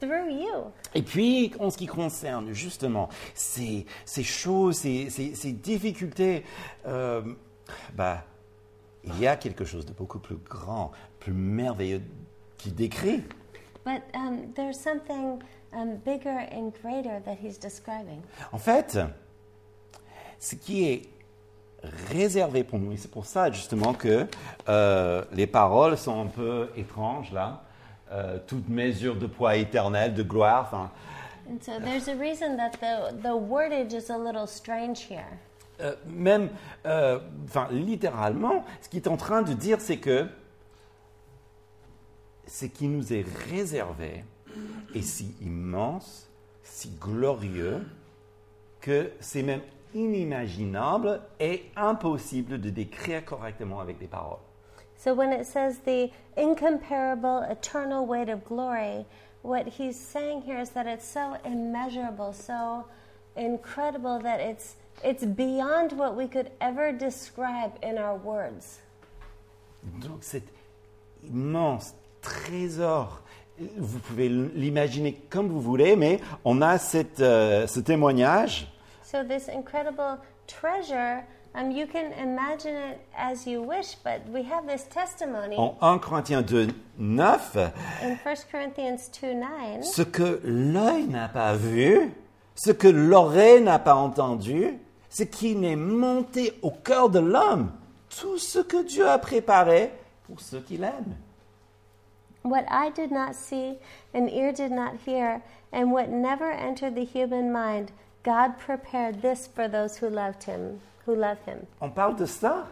through 0.01 0.29
you. 0.31 0.65
Et 0.95 1.03
puis, 1.03 1.53
en 1.61 1.71
ce 1.71 1.79
qui 1.79 1.87
concerne 1.87 2.53
justement 2.53 3.09
ces, 3.35 3.87
ces 4.05 4.25
choses, 4.25 4.77
ces, 4.79 5.09
ces- 5.11 5.35
ces 5.37 5.53
difficultés, 5.53 6.45
euh, 6.87 7.23
bah, 7.95 8.25
il 9.05 9.19
y 9.21 9.27
a 9.29 9.37
quelque 9.37 9.65
chose 9.65 9.87
de 9.87 9.93
beaucoup 9.93 10.19
plus 10.19 10.37
grand, 10.37 10.91
plus 11.21 11.33
merveilleux 11.33 12.03
qui 12.59 12.73
décrit. 12.73 13.23
But 13.87 14.03
um, 14.15 14.53
there's 14.57 14.81
something 14.81 15.41
um, 15.73 15.99
bigger 16.05 16.45
and 16.51 16.73
greater 16.83 17.21
that 17.25 17.39
he's 17.41 17.57
describing. 17.57 18.21
En 18.51 18.59
fait, 18.59 18.99
ce 20.41 20.57
qui 20.57 20.89
est 20.89 21.03
réservé 22.11 22.65
pour 22.65 22.81
nous, 22.81 22.91
et 22.91 22.97
c'est 22.97 23.11
pour 23.11 23.27
ça 23.27 23.49
justement 23.53 23.95
que 23.95 24.27
euh, 24.69 25.25
les 25.33 25.47
paroles 25.47 25.97
sont 25.97 26.21
un 26.21 26.27
peu 26.27 26.69
étranges 26.77 27.31
là, 27.33 27.63
euh, 28.11 28.39
toute 28.45 28.69
mesure 28.69 29.15
de 29.15 29.27
poids 29.27 29.55
éternel, 29.55 30.15
de 30.15 30.25
gloire, 30.25 30.65
enfin, 30.67 30.91
And 31.49 31.63
so 31.63 31.79
there's 31.79 32.09
a 32.09 32.17
reason 32.17 32.57
that 32.57 32.73
the, 32.81 33.23
the 33.23 33.37
wordage 33.37 33.95
is 33.95 34.11
a 34.11 34.19
little 34.19 34.49
strange 34.49 35.07
here. 35.09 35.39
Euh, 35.81 35.95
même, 36.07 36.49
euh, 36.87 37.21
enfin, 37.45 37.69
littéralement, 37.71 38.65
ce 38.81 38.89
qu'il 38.89 39.01
est 39.01 39.09
en 39.09 39.17
train 39.17 39.43
de 39.43 39.53
dire, 39.53 39.81
c'est 39.81 39.99
que 39.99 40.27
ce 42.47 42.67
qui 42.67 42.89
nous 42.89 43.13
est 43.13 43.25
réservé 43.51 44.25
est 44.95 45.03
si 45.03 45.35
immense, 45.43 46.29
si 46.63 46.91
glorieux, 47.01 47.85
que 48.81 49.11
c'est 49.21 49.43
même 49.43 49.63
inimaginable 49.95 51.21
et 51.41 51.65
impossible 51.77 52.61
de 52.61 52.71
décrire 52.71 53.25
correctement 53.25 53.81
avec 53.81 53.99
des 53.99 54.07
paroles. 54.07 54.39
So 54.99 55.15
when 55.15 55.33
it 55.33 55.47
says 55.47 55.81
the 55.85 56.11
incomparable 56.37 57.45
eternal 57.51 58.07
weight 58.07 58.29
of 58.29 58.45
glory, 58.45 59.05
what 59.43 59.67
he's 59.67 59.99
saying 59.99 60.43
here 60.43 60.59
is 60.59 60.71
that 60.71 60.87
it's 60.87 61.07
so 61.07 61.37
immeasurable, 61.45 62.33
so 62.33 62.85
incredible 63.37 64.19
that 64.21 64.41
it's 64.41 64.77
it's 65.05 65.25
beyond 65.25 65.93
what 65.93 66.17
we 66.17 66.27
could 66.27 66.51
ever 66.61 66.93
describe 66.93 67.73
in 67.83 67.99
our 67.99 68.17
words. 68.17 68.81
Donc 70.01 70.23
cet 70.23 70.45
immense 71.23 71.95
trésor, 72.27 73.21
vous 73.79 73.99
pouvez 74.01 74.29
l'imaginer 74.29 75.15
comme 75.31 75.49
vous 75.49 75.61
voulez, 75.61 75.97
mais 75.97 76.21
on 76.45 76.61
a 76.61 76.79
cette, 76.79 77.21
euh, 77.21 77.67
ce 77.67 77.81
témoignage 77.81 78.73
So 79.03 79.23
this 79.23 79.49
incredible 79.49 80.19
treasure, 80.49 81.23
um, 81.55 81.71
you 81.71 81.87
can 81.87 82.13
imagine 82.21 82.75
it 82.75 82.99
as 83.17 83.47
you 83.47 83.63
wish, 83.63 83.95
but 84.05 84.21
we 84.33 84.43
have 84.43 84.67
this 84.67 84.89
testimony 84.89 85.57
en 85.57 85.77
1 85.81 85.99
Corinthiens 86.01 86.43
2, 86.43 86.69
9, 86.99 87.57
in 88.03 88.17
1 88.25 88.47
Corinthians 88.51 89.09
2 89.23 89.35
9. 89.35 89.85
ce 89.85 90.03
que 90.03 90.41
l'œil 90.45 91.07
n'a 91.07 91.29
pas 91.29 91.55
vu, 91.55 92.13
ce 92.57 92.73
que 92.73 92.89
l'oreille 92.89 93.63
n'a 93.63 93.79
pas 93.79 93.95
entendu, 93.95 94.77
ce 95.09 95.23
qui 95.23 95.55
n'est 95.55 95.77
monté 95.77 96.53
au 96.63 96.73
cœur 96.73 97.09
de 97.09 97.21
l'homme, 97.21 97.71
tout 98.09 98.39
ce 98.39 98.59
que 98.59 98.83
Dieu 98.85 99.09
a 99.09 99.19
préparé 99.19 99.93
pour 100.27 100.41
ceux 100.41 100.61
qui 100.61 100.77
l'aiment. 100.77 101.15
What 102.47 102.65
eye 102.71 102.91
did 102.91 103.11
not 103.11 103.35
see, 103.35 103.79
and 104.15 104.31
ear 104.31 104.53
did 104.53 104.71
not 104.71 104.99
hear, 105.05 105.43
and 105.73 105.91
what 105.91 106.09
never 106.09 106.53
entered 106.53 106.95
the 106.95 107.05
human 107.05 107.53
mind, 107.53 107.91
God 108.23 108.57
prepared 108.57 109.21
this 109.21 109.49
for 109.49 109.67
those 109.67 109.97
who 109.97 110.09
loved 110.09 110.45
him, 110.45 110.81
who 111.05 111.17
love 111.17 111.41
him. 111.41 111.67
On 111.81 111.91
parle 111.91 112.15
de 112.15 112.25
ça 112.25 112.67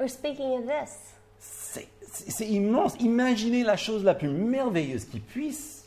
We're 0.00 0.08
speaking 0.08 0.58
of 0.58 0.66
this. 0.66 1.12
C'est 1.38 2.48
immense. 2.50 2.96
Imaginez 2.96 3.64
la 3.64 3.76
chose 3.76 4.02
la 4.02 4.14
plus 4.14 4.30
merveilleuse 4.30 5.04
qui 5.04 5.20
puisse 5.20 5.86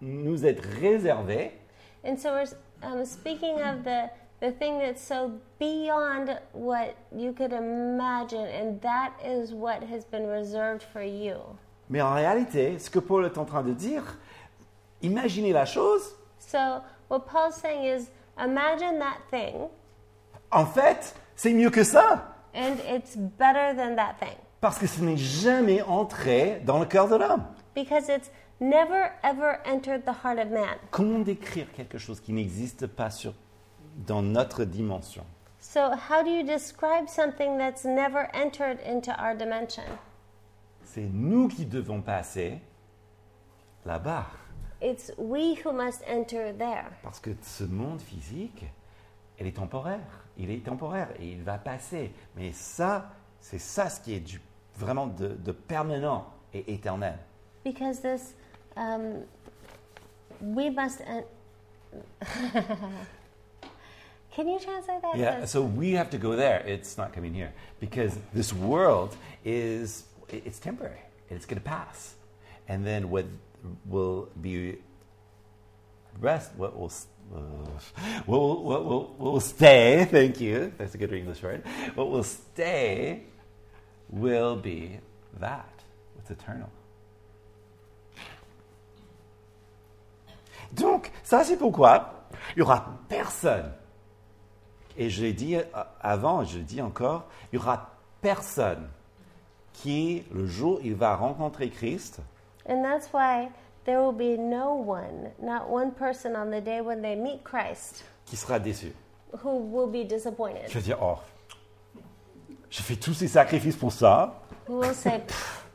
nous 0.00 0.44
être 0.44 0.64
réservée. 0.80 1.52
And 2.02 2.18
so 2.18 2.32
we're 2.32 2.46
um, 2.82 3.04
speaking 3.04 3.60
of 3.62 3.84
the, 3.84 4.10
the 4.40 4.50
thing 4.50 4.80
that's 4.80 5.00
so 5.00 5.38
beyond 5.60 6.36
what 6.52 6.96
you 7.14 7.32
could 7.32 7.52
imagine, 7.52 8.46
and 8.46 8.80
that 8.82 9.12
is 9.24 9.52
what 9.52 9.84
has 9.84 10.04
been 10.04 10.26
reserved 10.26 10.82
for 10.82 11.02
you. 11.02 11.38
Mais 11.90 12.00
en 12.00 12.14
réalité, 12.14 12.78
ce 12.78 12.88
que 12.90 12.98
Paul 12.98 13.24
est 13.26 13.38
en 13.38 13.44
train 13.44 13.62
de 13.62 13.72
dire, 13.72 14.02
imaginez 15.02 15.52
la 15.52 15.64
chose, 15.66 16.02
So, 16.38 16.58
what 17.08 17.20
Paul's 17.20 17.54
saying 17.56 17.84
is 17.84 18.10
imagine 18.38 18.98
that 18.98 19.18
thing, 19.30 19.68
en 20.50 20.66
fait, 20.66 21.14
c'est 21.36 21.52
mieux 21.52 21.70
que 21.70 21.84
ça. 21.84 22.34
and 22.54 22.76
it's 22.88 23.16
better 23.16 23.74
than 23.76 23.96
that 23.96 24.14
thing 24.20 24.36
Parce 24.60 24.78
que 24.78 24.86
ce 24.86 25.00
n'est 25.02 25.16
jamais 25.16 25.82
entré 25.82 26.60
dans 26.64 26.78
le 26.78 26.86
cœur 26.86 27.08
de 27.08 27.16
l'homme. 27.16 27.44
because 27.74 28.08
it's 28.08 28.30
never 28.60 29.10
ever 29.22 29.58
entered 29.66 30.04
the 30.04 30.12
heart 30.24 30.38
of 30.38 30.50
man. 30.50 30.76
Comment 30.90 31.18
décrire 31.20 31.66
quelque 31.72 31.98
chose 31.98 32.20
qui 32.20 32.32
n'existe 32.32 32.86
pas 32.86 33.10
sur, 33.10 33.34
dans 34.06 34.22
notre 34.22 34.64
dimension? 34.64 35.24
So, 35.60 35.80
how 36.10 36.22
do 36.22 36.30
you 36.30 36.42
describe 36.44 37.08
something 37.08 37.58
that's 37.58 37.84
never 37.84 38.28
entered 38.34 38.78
into 38.86 39.10
our 39.18 39.34
dimension? 39.34 39.84
C'est 40.94 41.10
nous 41.12 41.48
qui 41.48 41.66
devons 41.66 42.00
passer 42.00 42.60
là-bas. 43.84 44.26
It's 44.80 45.12
we 45.18 45.58
who 45.64 45.72
must 45.72 46.04
enter 46.08 46.52
there 46.56 46.86
Parce 47.02 47.18
que 47.18 47.30
ce 47.42 47.64
monde 47.64 48.00
physique, 48.00 48.64
il 49.40 49.48
est 49.48 49.56
temporaire. 49.56 49.98
Il 50.38 50.52
est 50.52 50.64
temporaire 50.64 51.08
et 51.18 51.32
il 51.32 51.42
va 51.42 51.58
passer. 51.58 52.12
Mais 52.36 52.52
ça, 52.52 53.10
c'est 53.40 53.58
ça 53.58 53.88
ce 53.88 54.00
qui 54.00 54.14
est 54.14 54.20
du, 54.20 54.40
vraiment 54.76 55.08
de, 55.08 55.30
de 55.30 55.50
permanent 55.50 56.26
et 56.52 56.72
éternel. 56.72 57.18
because 57.64 58.00
this 58.00 58.34
um, 58.76 59.24
we 60.40 60.70
must. 60.70 61.00
Can 64.30 64.48
you 64.48 64.60
translate 64.60 65.02
that? 65.02 65.16
Yeah, 65.16 65.44
so 65.44 65.62
we 65.62 65.92
have 65.92 66.10
to 66.10 66.18
go 66.18 66.36
there. 66.36 66.62
It's 66.64 66.96
not 66.96 67.12
coming 67.12 67.34
here 67.34 67.52
because 67.80 68.16
this 68.32 68.52
world 68.52 69.16
is 69.44 70.04
it's 70.28 70.58
temporary. 70.58 71.00
It's 71.30 71.46
going 71.46 71.60
to 71.60 71.64
pass, 71.64 72.14
and 72.68 72.86
then 72.86 73.10
what 73.10 73.26
will 73.86 74.28
be 74.40 74.76
rest? 76.20 76.52
What 76.56 76.78
will 76.78 76.92
uh, 77.34 77.38
what 78.26 78.38
will, 78.38 78.62
what 78.62 78.84
will, 78.84 79.14
what 79.16 79.32
will 79.32 79.40
stay? 79.40 80.04
Thank 80.10 80.40
you. 80.40 80.72
That's 80.76 80.94
a 80.94 80.98
good 80.98 81.12
English 81.12 81.42
word. 81.42 81.62
What 81.94 82.10
will 82.10 82.22
stay 82.22 83.22
will 84.10 84.56
be 84.56 85.00
that. 85.40 85.72
What's 86.14 86.30
eternal. 86.30 86.68
Donc, 90.72 91.12
ça 91.22 91.44
c'est 91.44 91.56
pourquoi 91.56 92.26
il 92.50 92.56
n'y 92.56 92.62
aura 92.62 92.98
personne 93.08 93.72
et 94.96 95.10
je 95.10 95.22
l'ai 95.22 95.32
dit 95.32 95.56
euh, 95.56 95.62
avant, 96.00 96.44
je 96.44 96.58
le 96.58 96.64
dis 96.64 96.80
encore, 96.80 97.28
il 97.52 97.58
n'y 97.58 97.64
aura 97.64 97.98
personne 98.20 98.88
qui, 99.74 100.24
le 100.32 100.46
jour 100.46 100.78
où 100.78 100.80
il 100.82 100.94
va 100.94 101.14
rencontrer 101.16 101.68
Christ, 101.68 102.20
And 102.66 102.82
that's 102.82 103.12
why 103.12 103.50
there 103.84 103.98
will 104.00 104.12
be 104.16 104.38
no 104.38 104.72
one, 104.74 105.32
not 105.42 105.68
one 105.68 105.90
person 105.92 106.34
on 106.34 106.50
the 106.50 106.62
day 106.62 106.80
when 106.80 107.02
they 107.02 107.14
meet 107.14 107.44
Christ 107.44 108.02
qui 108.24 108.36
sera 108.36 108.58
déçu. 108.58 108.92
who 109.42 109.58
will 109.58 109.86
be 109.88 110.04
disappointed. 110.08 110.68
Je 110.68 110.74
vais 110.78 110.82
dire, 110.84 110.98
oh, 111.02 111.18
j'ai 112.70 112.82
fait 112.82 112.96
tous 112.96 113.12
ces 113.14 113.28
sacrifices 113.28 113.76
pour 113.76 113.92
ça. 113.92 114.32
Who 114.68 114.78
will 114.78 114.94
say, 114.94 115.20
"Pff, 115.26 115.66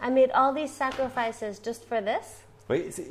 I 0.00 0.10
made 0.10 0.30
all 0.32 0.54
these 0.54 0.70
sacrifices 0.70 1.58
just 1.58 1.84
for 1.88 2.00
this? 2.00 2.44
Oui, 2.70 2.86
c'est, 2.92 3.08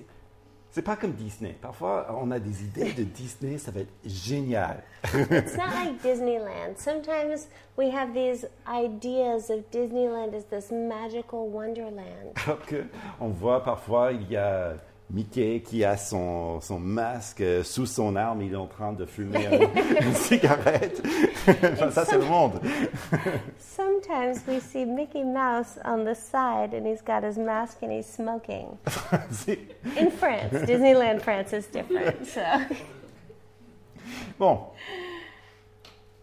c'est 0.76 0.82
pas 0.82 0.98
comme 0.98 1.14
Disney. 1.14 1.56
Parfois, 1.62 2.06
on 2.22 2.32
a 2.32 2.38
des 2.38 2.66
idées 2.66 2.92
de 2.92 3.04
Disney, 3.04 3.58
ça 3.58 3.72
va 3.72 3.80
être 3.80 3.94
génial. 4.06 4.84
It's 5.06 5.56
not 5.56 5.72
like 5.74 6.02
Disneyland. 6.04 6.78
Sometimes 6.78 7.48
we 7.78 7.90
have 7.96 8.14
these 8.14 8.46
ideas 8.68 9.50
of 9.50 9.64
Disneyland 9.72 10.34
as 10.36 10.44
this 10.50 10.72
magical 10.74 11.48
wonderland. 11.48 12.34
Alors 12.46 12.60
que 12.66 12.84
on 13.22 13.30
voit 13.30 13.64
parfois, 13.64 14.12
il 14.12 14.30
y 14.30 14.36
a 14.36 14.74
Mickey 15.12 15.62
qui 15.62 15.86
a 15.86 15.98
son, 15.98 16.60
son 16.62 16.80
masque 16.80 17.42
euh, 17.42 17.64
sous 17.64 17.86
son 17.86 18.16
arme, 18.16 18.42
il 18.42 18.54
est 18.54 18.58
en 18.58 18.66
train 18.66 18.92
de 18.92 19.06
fumer 19.06 19.46
une 20.02 20.16
cigarette. 20.16 21.02
Enfin, 21.48 21.92
ça, 21.92 22.06
c'est 22.06 22.18
le 22.18 22.26
monde. 22.26 22.60
Sometimes 23.60 24.40
we 24.48 24.60
see 24.60 24.84
Mickey 24.86 25.24
Mouse 25.24 25.78
on 25.86 26.06
the 26.06 26.16
side 26.16 26.74
and 26.74 26.88
he's 26.88 27.04
got 27.04 27.24
his 27.24 27.38
mask 27.38 27.84
and 27.84 27.92
he's 27.92 28.08
smoking. 28.08 28.78
In 29.98 30.10
France, 30.10 30.54
Disneyland 30.66 31.22
France 31.22 31.54
is 31.54 31.68
different. 31.72 32.26
So 32.26 32.42
Bon. 34.40 34.60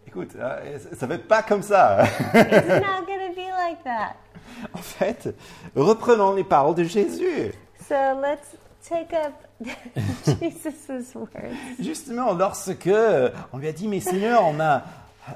Écoute, 0.07 0.37
euh, 0.37 0.79
ça 0.92 1.07
va 1.07 1.14
être 1.14 1.29
pas 1.29 1.42
comme 1.42 1.62
ça. 1.62 2.05
it's 2.35 2.68
not 2.83 3.07
to 3.07 3.35
be 3.35 3.49
like 3.49 3.83
that. 3.85 4.16
en 4.75 4.79
fait, 4.83 5.35
reprenons 5.75 6.35
les 6.35 6.45
paroles 6.45 6.75
de 6.75 6.85
Jésus. 6.85 7.53
So 7.88 7.95
let's 8.21 8.57
take 8.88 9.12
up 9.12 9.35
Jesus' 10.40 11.14
words. 11.14 11.55
Justement, 11.81 12.33
lorsque 12.35 12.88
on 13.53 13.59
lui 13.59 13.68
a 13.68 13.73
dit, 13.73 13.88
mais 13.88 14.01
Seigneur, 14.01 14.42
on 14.45 14.59
a, 14.61 14.83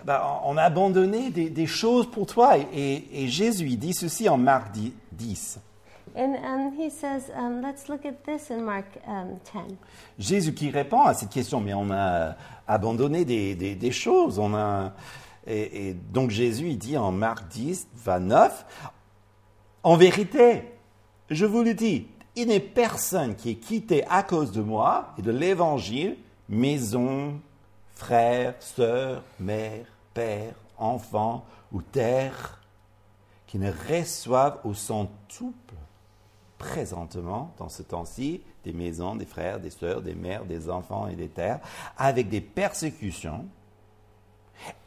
bah, 0.05 0.41
on 0.45 0.57
a 0.57 0.63
abandonné 0.63 1.31
des, 1.31 1.51
des 1.51 1.67
choses 1.67 2.11
pour 2.11 2.27
toi. 2.27 2.57
Et, 2.73 3.23
et 3.25 3.29
Jésus 3.29 3.77
dit 3.77 3.95
ceci 3.95 4.29
en 4.29 4.37
Marc 4.39 4.73
10. 4.73 4.93
10. 5.13 5.59
And 6.19 6.35
um, 6.45 6.73
he 6.79 6.89
says, 6.91 7.31
um, 7.37 7.61
let's 7.63 7.89
look 7.89 8.07
at 8.07 8.25
this 8.25 8.51
in 8.51 8.63
Mark 8.65 8.87
um, 9.07 9.39
10. 9.53 9.77
Jésus 10.19 10.55
qui 10.55 10.71
répond 10.71 11.03
à 11.03 11.13
cette 11.15 11.29
question, 11.31 11.61
mais 11.61 11.75
on 11.75 11.91
a 11.91 12.37
abandonné 12.67 13.25
des, 13.27 13.55
des- 13.55 13.75
des 13.75 13.91
choses. 13.93 14.39
On 14.39 14.55
a, 14.55 14.93
et, 15.47 15.89
et 15.91 15.95
donc 15.95 16.31
Jésus 16.31 16.69
il 16.71 16.79
dit 16.79 16.97
en 16.97 17.13
Marc 17.13 17.47
10, 17.49 17.89
29, 17.97 18.65
en 19.83 19.97
vérité, 19.97 20.63
je 21.31 21.45
vous 21.45 21.63
le 21.63 21.75
dis, 21.75 22.07
il 22.37 22.49
n'est 22.49 22.61
personne 22.61 23.35
qui 23.35 23.51
est 23.51 23.57
quitté 23.57 24.05
à 24.09 24.22
cause 24.22 24.53
de 24.53 24.61
moi 24.61 25.14
et 25.18 25.22
de 25.22 25.31
l'évangile, 25.31 26.16
maison, 26.49 27.40
frères, 27.94 28.55
sœurs, 28.61 29.22
mère, 29.40 29.87
père, 30.14 30.55
enfants 30.77 31.44
ou 31.72 31.83
terre, 31.83 32.61
qui 33.46 33.59
ne 33.59 33.72
reçoivent 33.72 34.59
au 34.64 34.75
centuple 34.75 35.75
présentement, 36.59 37.53
dans 37.59 37.68
ce 37.68 37.83
temps-ci, 37.83 38.42
des 38.64 38.72
maisons, 38.72 39.16
des 39.16 39.27
frères, 39.27 39.61
des 39.61 39.70
sœurs, 39.70 40.03
des 40.03 40.14
mères, 40.14 40.44
des 40.44 40.68
enfants 40.68 41.07
et 41.07 41.16
des 41.16 41.29
terres, 41.29 41.61
avec 41.96 42.29
des 42.29 42.40
persécutions, 42.40 43.46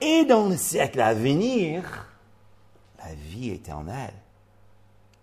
et 0.02 0.26
dans 0.26 0.50
le 0.50 0.58
siècle 0.58 1.00
à 1.00 1.14
venir, 1.14 2.08
la 2.98 3.14
vie 3.14 3.52
éternelle. 3.52 4.14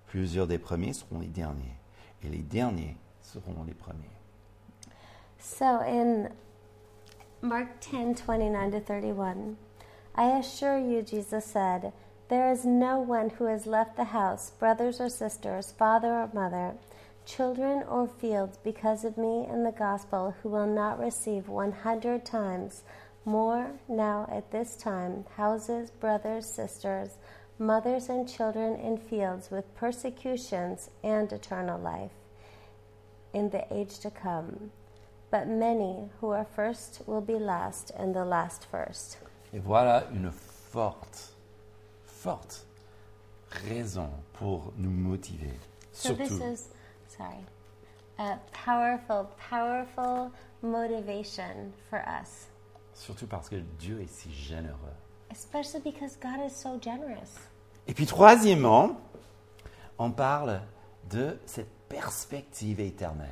Plusieurs 0.06 0.46
des 0.46 0.58
premiers 0.58 0.92
seront 0.92 1.18
les 1.18 1.26
derniers, 1.26 1.76
et 2.22 2.28
les 2.28 2.42
derniers 2.42 2.96
seront 3.20 3.64
les 3.66 3.74
premiers. 3.74 4.10
So 5.38 5.80
in 5.80 6.30
Mark 7.42 7.80
10 7.80 8.14
29 8.14 8.72
to 8.72 8.80
31, 8.80 9.56
I 10.14 10.38
assure 10.38 10.78
you, 10.78 11.02
Jesus 11.02 11.44
said, 11.44 11.92
there 12.28 12.50
is 12.50 12.64
no 12.64 12.98
one 12.98 13.30
who 13.30 13.44
has 13.44 13.66
left 13.66 13.96
the 13.96 14.04
house, 14.04 14.50
brothers 14.50 15.00
or 15.00 15.08
sisters, 15.08 15.72
father 15.78 16.08
or 16.08 16.30
mother, 16.32 16.74
children 17.24 17.84
or 17.88 18.08
fields 18.08 18.58
because 18.64 19.04
of 19.04 19.16
me 19.16 19.46
and 19.48 19.64
the 19.64 19.72
gospel 19.72 20.34
who 20.42 20.48
will 20.48 20.66
not 20.66 20.98
receive 20.98 21.48
100 21.48 22.24
times 22.24 22.82
more 23.24 23.72
now 23.88 24.28
at 24.30 24.50
this 24.50 24.76
time 24.76 25.24
houses, 25.36 25.90
brothers, 25.90 26.46
sisters, 26.46 27.10
mothers, 27.58 28.08
and 28.08 28.28
children 28.28 28.76
in 28.76 28.98
fields 28.98 29.50
with 29.50 29.74
persecutions 29.74 30.90
and 31.02 31.32
eternal 31.32 31.80
life 31.80 32.12
in 33.32 33.50
the 33.50 33.64
age 33.72 33.98
to 34.00 34.10
come. 34.10 34.70
But 35.30 35.48
many 35.48 36.08
who 36.20 36.30
are 36.30 36.46
first 36.54 37.02
will 37.06 37.20
be 37.20 37.38
last, 37.38 37.90
and 37.96 38.14
the 38.14 38.24
last 38.24 38.66
first. 38.70 39.18
Et 39.52 39.60
voilà 39.60 40.04
une 40.12 40.30
forte, 40.30 41.32
forte 42.04 42.64
raison 43.68 44.10
pour 44.32 44.72
nous 44.76 44.90
motiver. 44.90 45.52
So 45.92 46.12
this 46.12 46.32
is, 46.32 46.68
sorry, 47.08 47.44
a 48.18 48.38
powerful, 48.52 49.30
powerful 49.38 50.30
motivation 50.62 51.72
for 51.88 51.98
us, 52.06 52.46
surtout 52.94 53.26
parce 53.28 53.48
que 53.48 53.56
Dieu 53.78 54.00
est 54.00 54.10
si 54.10 54.30
généreux. 54.30 54.94
Especially 55.30 55.80
because 55.82 56.16
God 56.20 56.40
is 56.46 56.54
so 56.54 56.78
generous. 56.80 57.38
Et 57.86 57.94
puis 57.94 58.06
troisièmement, 58.06 59.00
on 59.98 60.10
parle 60.10 60.60
de 61.10 61.38
cette 61.46 61.70
perspective 61.88 62.80
éternelle. 62.80 63.28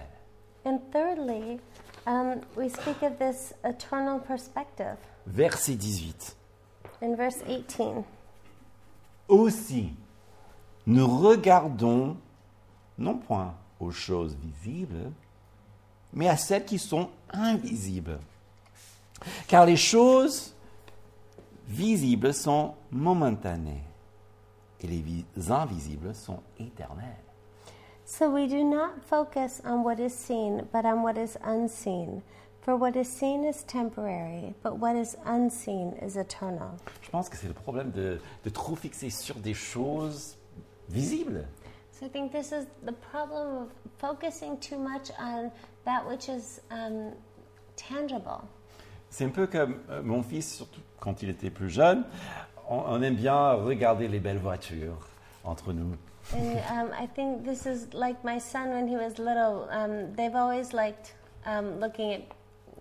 And 0.64 0.78
thirdly, 0.92 1.61
um, 2.07 2.40
we 2.57 2.68
speak 2.70 3.02
of 3.02 3.18
this 3.18 3.52
eternal 3.64 4.20
perspective 4.20 4.96
Verset 5.26 5.76
18. 5.76 6.37
in 7.02 7.14
verse 7.16 7.42
18. 7.46 8.04
Aussi, 9.28 9.90
nous 10.87 11.07
regardons 11.07 12.16
non 12.98 13.16
point 13.16 13.54
aux 13.80 13.90
choses 13.90 14.37
visibles, 14.37 15.11
mais 16.12 16.28
à 16.28 16.37
celles 16.37 16.64
qui 16.64 16.78
sont 16.78 17.11
invisibles. 17.33 18.18
Car 19.48 19.66
les 19.66 19.76
choses 19.76 20.54
visibles 21.68 22.35
sont 22.35 22.74
momentanées 22.90 23.83
et 24.81 24.87
les 24.87 25.00
vi- 25.00 25.24
invisibles 25.50 26.14
sont 26.14 26.40
éternelles. 26.59 27.16
So 28.07 28.29
we 28.29 28.46
do 28.46 28.62
not 28.62 29.00
focus 29.09 29.62
on 29.64 29.83
what 29.83 29.98
is 29.98 30.11
seen, 30.11 30.66
but 30.72 30.85
on 30.85 31.03
what 31.03 31.16
is 31.16 31.38
unseen. 31.42 32.22
For 32.61 32.77
what 32.77 32.96
is 32.96 33.09
seen 33.09 33.44
is 33.44 33.62
temporary, 33.64 34.55
but 34.62 34.79
what 34.79 34.94
is 34.96 35.16
unseen 35.27 35.94
is 36.03 36.16
eternal. 36.16 36.77
Je 37.03 37.11
pense 37.11 37.29
que 37.29 37.37
c'est 37.37 37.48
le 37.48 37.55
problème 37.55 37.90
de, 37.92 38.18
de 38.44 38.50
trop 38.50 38.74
fixer 38.77 39.11
sur 39.11 39.37
des 39.37 39.55
choses 39.55 40.37
visibles. 40.88 41.46
So 41.92 42.07
I 42.07 42.09
think 42.11 42.33
this 42.33 42.53
is 42.53 42.66
the 42.85 42.92
problem 43.11 43.62
of 43.64 43.68
focusing 43.98 44.59
too 44.59 44.79
much 44.79 45.11
on 45.18 45.50
that 45.85 46.07
which 46.09 46.29
is 46.29 46.61
um, 46.70 47.12
tangible. 47.77 48.42
C'est 49.11 49.24
un 49.24 49.31
peu 49.31 49.46
comme 49.46 49.77
euh, 49.90 50.03
mon 50.03 50.22
fils, 50.22 50.55
surtout 50.57 50.81
quand 51.05 51.23
il 51.23 51.29
était 51.29 51.51
plus 51.51 51.71
jeune, 51.71 52.05
on, 52.69 52.83
on 52.88 53.03
aime 53.03 53.14
bien 53.14 53.53
regarder 53.53 54.09
les 54.09 54.19
belles 54.19 54.38
voitures 54.38 55.09
entre 55.45 55.73
nous. 55.73 55.97
And 56.33 56.59
um, 56.71 56.90
I 56.99 57.07
think 57.07 57.45
this 57.45 57.67
is 57.67 57.93
like 57.93 58.25
my 58.25 58.38
son 58.38 58.71
when 58.71 58.88
he 58.88 58.97
was 58.97 59.19
little. 59.19 59.69
Um, 59.71 60.14
they've 60.17 60.35
always 60.35 60.73
liked 60.73 61.14
um, 61.45 61.79
looking 61.81 62.14
at 62.14 62.23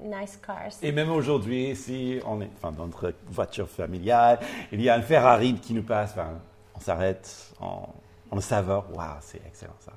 nice 0.01 0.37
cars. 0.37 0.79
Et 0.81 0.93
même 0.93 1.11
aujourd'hui, 1.11 1.75
si 1.75 2.21
on 2.25 2.39
est 2.41 2.49
enfin, 2.55 2.71
dans 2.71 2.85
notre 2.85 3.13
voiture 3.29 3.69
familiale, 3.69 4.39
il 4.71 4.81
y 4.81 4.89
a 4.89 4.95
un 4.95 5.01
Ferrari 5.01 5.55
qui 5.55 5.73
nous 5.73 5.83
passe, 5.83 6.11
enfin, 6.11 6.39
on 6.73 6.79
s'arrête, 6.79 7.53
on, 7.59 7.87
on 8.31 8.35
le 8.35 8.41
saveur. 8.41 8.85
Waouh, 8.95 9.17
c'est 9.19 9.41
excellent 9.45 9.75
ça. 9.79 9.91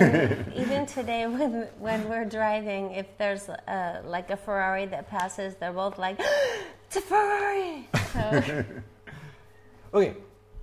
And 0.00 0.52
even 0.54 0.86
today, 0.94 1.26
when 1.26 1.66
when 1.80 2.06
we're 2.08 2.26
driving, 2.26 2.92
if 2.92 3.06
there's 3.16 3.48
a, 3.48 4.02
like 4.04 4.30
a 4.30 4.36
Ferrari 4.36 4.86
that 4.86 5.08
passes, 5.08 5.54
they're 5.58 5.72
both 5.72 5.98
like, 5.98 6.20
"It's 6.88 6.96
a 6.96 7.00
Ferrari!" 7.00 7.88
So 9.92 9.98
Ok, 9.98 10.14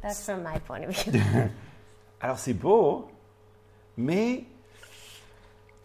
that's 0.02 0.24
from 0.24 0.44
my 0.44 0.60
point 0.60 0.86
of 0.86 0.96
view. 0.96 1.22
alors 2.22 2.38
c'est 2.38 2.54
beau, 2.54 3.08
mais 3.98 4.44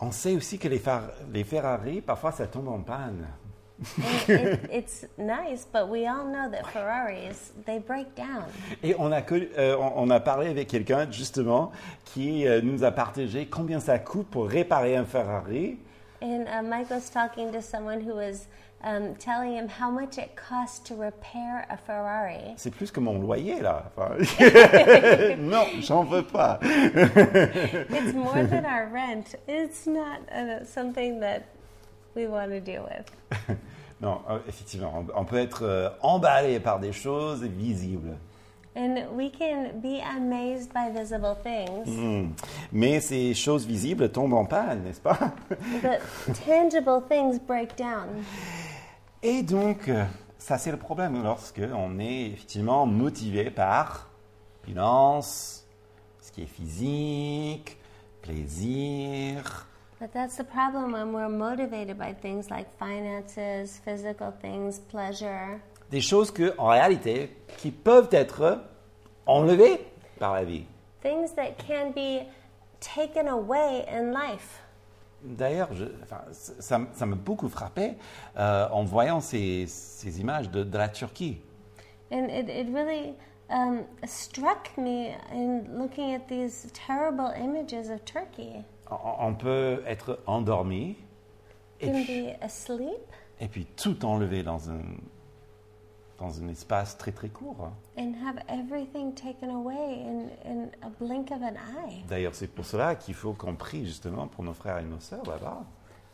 on 0.00 0.10
sait 0.10 0.34
aussi 0.36 0.58
que 0.58 0.68
les, 0.68 0.78
Fer- 0.78 1.10
les 1.32 1.44
Ferrari, 1.44 2.00
parfois, 2.00 2.32
ça 2.32 2.46
tombe 2.46 2.68
en 2.68 2.80
panne. 2.80 3.26
And 3.98 4.28
it, 4.28 4.60
it's 4.70 5.06
nice, 5.16 5.66
but 5.72 5.88
we 5.88 6.06
all 6.06 6.26
know 6.26 6.50
that 6.50 6.66
Ferraris 6.70 7.52
they 7.64 7.78
break 7.78 8.14
down. 8.14 8.44
Et 8.82 8.94
on 8.98 9.10
a, 9.10 9.22
euh, 9.32 9.76
on, 9.78 9.92
on 10.04 10.10
a 10.10 10.20
parlé 10.20 10.48
avec 10.48 10.68
quelqu'un, 10.68 11.10
justement, 11.10 11.72
qui 12.04 12.46
euh, 12.46 12.60
nous 12.62 12.84
a 12.84 12.90
partagé 12.90 13.46
combien 13.46 13.80
ça 13.80 13.98
coûte 13.98 14.26
pour 14.28 14.48
réparer 14.48 14.96
un 14.96 15.06
Ferrari. 15.06 15.78
And 16.22 16.44
uh, 16.46 16.62
Mike 16.62 16.90
was 16.90 17.08
talking 17.10 17.50
to 17.52 17.62
someone 17.62 18.02
who 18.02 18.14
was 18.16 18.46
um, 18.82 19.14
telling 19.16 19.54
him 19.54 19.68
how 19.68 19.90
much 19.90 20.18
it 20.18 20.36
costs 20.36 20.78
to 20.88 20.94
repair 20.94 21.66
a 21.70 21.76
Ferrari. 21.76 22.54
C'est 22.56 22.70
plus 22.70 22.90
que 22.90 23.00
mon 23.00 23.20
loyer, 23.20 23.60
là. 23.60 23.84
Enfin, 23.96 24.16
non, 25.38 25.66
j'en 25.80 26.04
veux 26.04 26.22
pas. 26.22 26.58
It's 26.62 28.14
more 28.14 28.44
than 28.44 28.64
our 28.64 28.86
rent. 28.86 29.34
It's 29.46 29.86
not 29.86 30.20
uh, 30.30 30.64
something 30.64 31.20
that 31.20 31.48
we 32.14 32.26
want 32.26 32.50
to 32.50 32.60
deal 32.60 32.84
with. 32.84 33.58
Non, 34.00 34.22
euh, 34.30 34.38
effectivement, 34.48 35.04
on, 35.14 35.24
peut 35.24 35.36
être 35.36 35.62
euh, 35.62 35.90
emballé 36.00 36.58
par 36.58 36.80
des 36.80 36.92
choses 36.92 37.42
visibles. 37.42 38.16
And 38.74 38.96
we 39.16 39.30
can 39.30 39.80
be 39.82 40.00
amazed 40.00 40.72
by 40.72 40.90
visible 40.90 41.36
things, 41.42 41.86
Hmm. 41.86 42.28
Mais 42.72 43.00
ces 43.00 43.34
choses 43.34 43.66
visibles 43.66 44.08
tombent 44.10 44.34
en 44.34 44.44
panne, 44.44 44.84
n'est-ce 44.84 45.00
pas? 45.00 45.18
But 45.82 46.00
tangible 46.46 47.02
things 47.08 47.38
break 47.40 47.76
down. 47.76 48.24
Et 49.22 49.42
donc, 49.42 49.88
euh, 49.88 50.04
ça 50.38 50.56
c'est 50.56 50.70
le 50.70 50.78
problème 50.78 51.22
lorsque 51.22 51.60
on 51.74 51.98
est 51.98 52.30
effectivement 52.30 52.86
motivé 52.86 53.50
par 53.50 54.08
finance, 54.64 55.66
ce 56.20 56.32
qui 56.32 56.42
est 56.42 56.46
physique, 56.46 57.78
plaisir. 58.22 59.66
But 60.00 60.12
that's 60.14 60.36
the 60.36 60.44
problem 60.44 60.94
when 60.94 61.12
we're 61.12 61.28
motivated 61.28 61.98
by 61.98 62.14
things 62.14 62.48
like 62.48 62.68
finances, 62.78 63.78
physical 63.84 64.32
things, 64.40 64.80
pleasure. 64.90 65.58
Des 65.90 66.00
choses 66.00 66.30
que, 66.30 66.54
en 66.56 66.68
réalité, 66.68 67.36
qui 67.58 67.70
peuvent 67.70 68.08
être 68.12 68.62
enlevées 69.26 69.86
par 70.18 70.32
la 70.34 70.44
vie. 70.44 70.64
things 71.02 71.32
that 71.34 71.58
can 71.58 71.92
be 71.92 72.26
taken 72.80 73.28
away 73.28 73.84
in 73.88 74.12
life. 74.12 74.60
D'ailleurs, 75.22 75.68
enfin, 76.02 76.22
ça 76.32 76.80
ça 76.92 77.06
m'a 77.06 77.16
beaucoup 77.16 77.48
frappé 77.48 77.96
euh, 78.36 78.68
en 78.70 78.84
voyant 78.84 79.20
ces, 79.20 79.66
ces 79.66 80.20
images 80.20 80.50
de, 80.50 80.64
de 80.64 80.78
la 80.78 80.88
Turquie. 80.88 81.40
And 82.10 82.28
it, 82.28 82.48
it 82.48 82.68
really 82.72 83.14
um, 83.50 83.84
struck 84.04 84.76
me 84.76 85.10
in 85.32 85.64
looking 85.78 86.14
at 86.14 86.26
these 86.28 86.70
terrible 86.72 87.32
images 87.36 87.88
of 87.90 88.04
Turkey. 88.04 88.64
On, 88.90 89.28
on 89.28 89.34
peut 89.34 89.82
être 89.86 90.18
endormi 90.26 90.96
puis, 91.80 92.26
et 93.40 93.48
puis 93.48 93.66
tout 93.76 94.04
enlevé 94.04 94.42
dans 94.42 94.70
un, 94.70 94.82
dans 96.20 96.40
un 96.42 96.48
espace 96.48 96.96
très 96.96 97.12
très 97.12 97.28
court. 97.28 97.70
D'ailleurs, 102.08 102.34
c'est 102.34 102.46
pour 102.46 102.64
cela 102.64 102.94
qu'il 102.94 103.14
faut 103.14 103.32
qu'on 103.32 103.56
prie 103.56 103.86
justement 103.86 104.28
pour 104.28 104.44
nos 104.44 104.54
frères 104.54 104.78
et 104.78 104.84
nos 104.84 105.00
sœurs 105.00 105.26
là-bas. 105.26 105.64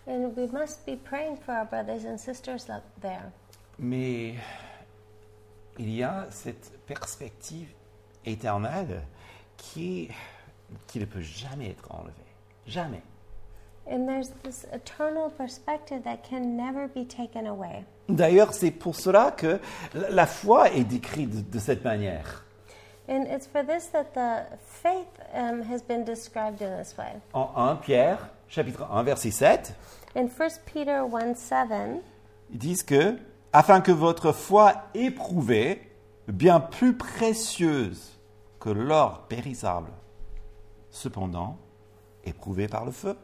And 0.08 0.32
we 0.36 0.48
must 0.52 0.86
be 0.86 0.96
praying 0.96 1.36
for 1.36 1.52
our 1.52 1.66
brothers 1.66 2.06
and 2.06 2.16
sisters 2.16 2.70
up 2.70 2.84
there. 3.00 3.32
Mais 3.78 4.34
il 5.78 5.90
y 5.90 6.04
a 6.04 6.28
cette 6.30 6.78
perspective 6.86 7.68
éternelle 8.24 9.02
qui, 9.56 10.08
qui 10.86 11.00
ne 11.00 11.06
peut 11.06 11.20
jamais 11.20 11.70
être 11.70 11.92
enlevée. 11.92 12.12
Jamais. 12.68 13.02
And 13.88 14.06
there's 14.06 14.30
this 14.44 14.66
eternal 14.72 15.30
perspective 15.30 16.04
that 16.04 16.18
can 16.22 16.56
never 16.56 16.88
be 16.88 17.04
taken 17.04 17.46
away. 17.46 17.84
D'ailleurs, 18.08 18.52
c'est 18.52 18.70
pour 18.70 18.94
cela 18.94 19.32
que 19.32 19.58
la 19.94 20.26
foi 20.26 20.70
est 20.70 20.84
décrite 20.84 21.50
de, 21.50 21.58
cette 21.58 21.84
manière. 21.84 22.44
And 23.08 23.24
it's 23.30 23.46
for 23.46 23.64
this 23.64 23.90
that 23.92 24.14
the 24.14 24.46
faith 24.64 25.06
um, 25.34 25.62
has 25.62 25.80
been 25.80 26.04
described 26.04 26.60
in 26.60 26.76
this 26.76 26.96
way. 26.96 27.20
En 27.32 27.50
1 27.56 27.76
Pierre, 27.76 28.18
chapitre 28.48 28.86
1, 28.90 29.02
verset 29.04 29.30
7, 29.30 29.74
In 30.16 30.28
1 30.28 30.60
Peter 30.64 31.02
1 31.12 31.34
7, 31.34 31.68
ils 32.50 32.58
disent 32.58 32.82
que, 32.82 33.16
afin 33.52 33.80
que 33.80 33.92
votre 33.92 34.32
foi 34.32 34.74
éprouvée, 34.94 35.82
bien 36.28 36.60
plus 36.60 36.96
précieuse 36.96 38.18
que 38.58 38.70
l'or 38.70 39.26
périssable, 39.28 39.92
cependant 40.90 41.58
éprouvée 42.24 42.66
par 42.66 42.84
le 42.84 42.92
feu, 42.92 43.16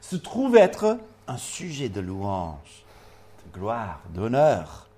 se 0.00 0.16
trouve 0.16 0.56
être 0.56 0.98
un 1.26 1.36
sujet 1.36 1.88
de 1.88 2.00
louange, 2.00 2.84
gloire, 3.52 4.00
d'honneur, 4.14 4.88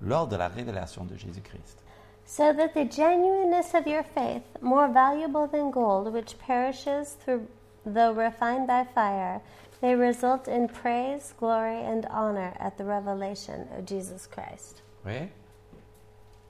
lors 0.00 0.26
de 0.26 0.36
la 0.36 0.48
révélation 0.48 1.04
de 1.04 1.16
Jésus-Christ. 1.16 1.78
so 2.24 2.52
that 2.52 2.72
the 2.72 2.84
genuineness 2.84 3.74
of 3.74 3.86
your 3.86 4.02
faith, 4.02 4.42
more 4.62 4.88
valuable 4.88 5.46
than 5.46 5.70
gold, 5.70 6.12
which 6.12 6.38
perishes 6.38 7.16
through 7.22 7.46
though 7.84 8.12
refined 8.12 8.66
by 8.66 8.84
fire, 8.94 9.40
may 9.82 9.94
result 9.94 10.46
in 10.46 10.68
praise, 10.68 11.34
glory, 11.38 11.82
and 11.82 12.06
honor 12.06 12.54
at 12.60 12.78
the 12.78 12.84
revelation 12.84 13.66
of 13.76 13.84
Jesus 13.84 14.26
Christ. 14.26 14.82
Oui. 15.04 15.28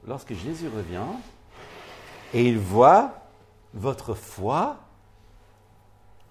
Lorsque 0.06 0.34
Jésus 0.34 0.68
revient 0.68 1.16
et 2.34 2.44
il 2.44 2.58
voit 2.58 3.10
votre 3.74 4.14
foi, 4.14 4.76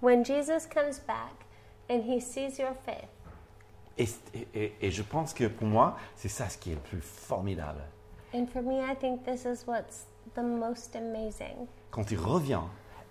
When 0.02 0.24
Jesus 0.24 0.66
comes 0.66 1.00
back 1.00 1.46
and 1.90 2.04
he 2.04 2.20
sees 2.20 2.58
your 2.60 2.74
faith, 2.86 3.10
et, 4.02 4.08
et- 4.56 4.74
et 4.82 4.92
je 4.92 5.02
pense 5.04 5.34
que 5.34 5.46
pour 5.46 5.68
moi, 5.68 5.96
c'est 6.16 6.30
ça 6.30 6.50
ce 6.50 6.58
qui 6.58 6.72
est 6.72 6.76
le 6.76 6.80
plus 6.82 7.02
formidable. 7.02 7.82
and 8.34 8.46
for 8.54 8.62
me, 8.62 8.80
I 8.80 8.96
think 8.96 9.24
this 9.26 9.44
is 9.46 9.66
what's 9.68 10.06
the 10.36 10.42
most 10.44 10.96
amazing. 10.96 11.68
Quand 11.92 12.10
il 12.12 12.18
revient, 12.20 12.62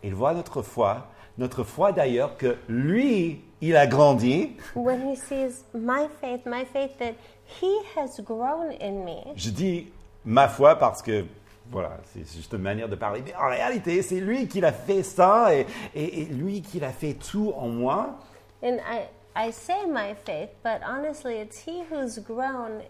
il 0.03 0.15
voit 0.15 0.33
notre 0.33 0.63
foi, 0.63 1.07
notre 1.37 1.63
foi 1.63 1.93
d'ailleurs 1.93 2.37
que 2.39 2.57
lui, 2.69 3.43
il 3.61 3.77
a 3.77 3.87
grandi. 3.87 4.57
When 4.75 5.07
he 5.07 5.17
sees 5.17 5.65
my 5.75 6.09
faith, 6.23 6.47
my 6.47 6.65
faith 6.65 6.97
that 6.99 7.13
he 7.61 7.71
has 7.97 8.21
grown 8.23 8.73
in 8.81 9.05
me. 9.05 9.21
Je 9.37 9.51
dis 9.51 9.93
ma 10.25 10.49
foi 10.49 10.77
parce 10.77 11.03
que, 11.03 11.27
voilà, 11.71 11.99
c'est 12.15 12.27
juste 12.35 12.53
une 12.55 12.63
manière 12.63 12.89
de 12.89 12.97
parler. 12.97 13.23
Mais 13.25 13.35
en 13.37 13.49
réalité, 13.51 14.01
c'est 14.01 14.21
lui 14.21 14.49
qui 14.49 14.61
l'a 14.63 14.73
fait 14.73 15.03
ça 15.03 15.55
et, 15.55 15.67
et- 15.95 16.23
et 16.23 16.25
lui 16.25 16.63
qui 16.63 16.81
l'a 16.81 16.93
fait 16.93 17.13
tout 17.15 17.53
en 17.57 17.69
moi. 17.69 18.19
And 18.63 18.77
I, 18.91 19.03
I 19.37 19.51
say 19.53 19.87
my 19.87 20.15
faith, 20.15 20.51
but 20.63 20.83
honestly, 20.85 21.37
it's 21.37 21.59
he 21.59 21.83
who's 21.85 22.19
grown 22.19 22.83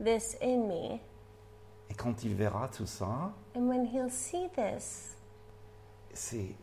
this 0.00 0.36
in 0.40 0.68
me. 0.68 1.00
Et 1.90 1.94
quand 1.94 2.22
il 2.24 2.34
verra 2.34 2.68
tout 2.68 2.86
ça, 2.86 3.32
And 3.56 3.68
when 3.68 3.84
he'll 3.86 4.10
see 4.10 4.48
this, 4.54 5.16
c'est, 6.12 6.54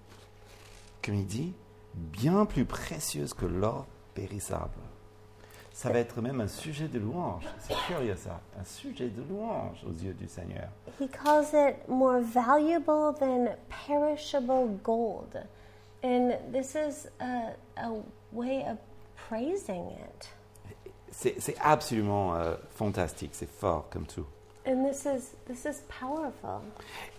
comme 1.03 1.15
il 1.15 1.25
dit, 1.25 1.53
bien 1.93 2.45
plus 2.45 2.65
précieuse 2.65 3.33
que 3.33 3.45
l'or 3.45 3.85
périssable. 4.13 4.71
Ça 5.73 5.89
va 5.91 5.99
être 5.99 6.21
même 6.21 6.39
un 6.39 6.47
sujet 6.47 6.87
de 6.87 6.99
louange. 6.99 7.43
C'est 7.59 7.75
curieux 7.87 8.15
ça, 8.15 8.39
un 8.57 8.63
sujet 8.63 9.09
de 9.09 9.21
louange 9.23 9.83
aux 9.85 9.91
yeux 9.91 10.13
du 10.13 10.27
Seigneur. 10.29 10.69
he 10.99 11.09
calls 11.09 11.53
it 11.53 11.75
more 11.89 12.21
valuable 12.21 13.11
than 13.19 13.49
perishable 13.69 14.67
gold. 14.81 15.35
And 16.01 16.37
this 16.53 16.75
is 16.75 17.09
a, 17.19 17.55
a 17.75 17.91
way 18.31 18.63
of 18.65 18.77
praising 19.29 19.91
it. 19.91 20.29
C'est 21.11 21.55
absolument 21.61 22.35
euh, 22.35 22.55
fantastique, 22.75 23.31
c'est 23.33 23.49
fort 23.49 23.87
comme 23.89 24.05
tout. 24.05 24.25
And 24.67 24.83
this 24.89 25.05
is 25.05 25.35
this 25.47 25.63
is 25.65 25.81
powerful. 25.99 26.61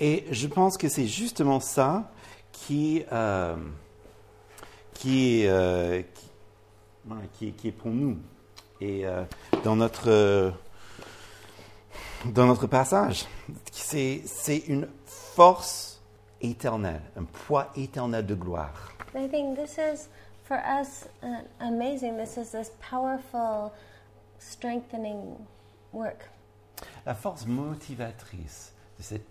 Et 0.01 0.25
je 0.31 0.47
pense 0.49 0.77
que 0.77 0.89
c'est 0.89 1.07
justement 1.07 1.61
ça 1.61 2.11
qui, 2.53 3.05
euh, 3.13 3.57
qui, 4.95 5.43
est, 5.43 5.49
euh, 5.49 6.03
qui, 7.39 7.55
est- 7.69 7.73
pour 7.73 7.91
nous. 7.91 8.19
Et 8.81 9.05
dans, 9.65 9.77
notre, 9.77 10.53
dans 12.27 12.47
notre 12.47 12.67
passage, 12.67 13.25
c'est 13.73 14.21
c'est 14.27 14.59
une 14.59 14.87
force 15.07 16.03
éternelle, 16.43 17.01
un 17.17 17.25
poids 17.25 17.69
éternel 17.77 18.27
de 18.27 18.35
gloire. 18.35 18.93
I 19.15 19.29
think 19.31 19.57
this 19.57 19.79
is 19.79 20.09
for 20.47 20.59
us 20.59 21.09
uh, 21.23 21.41
amazing. 21.61 22.17
This 22.17 22.37
is 22.39 22.53
this 22.53 22.71
powerful, 22.81 23.73
strengthening 24.39 25.47
work. 25.93 26.29
La 27.07 27.15
force 27.15 27.47
motivatrice 27.47 28.73
de 28.99 29.03
cette 29.03 29.27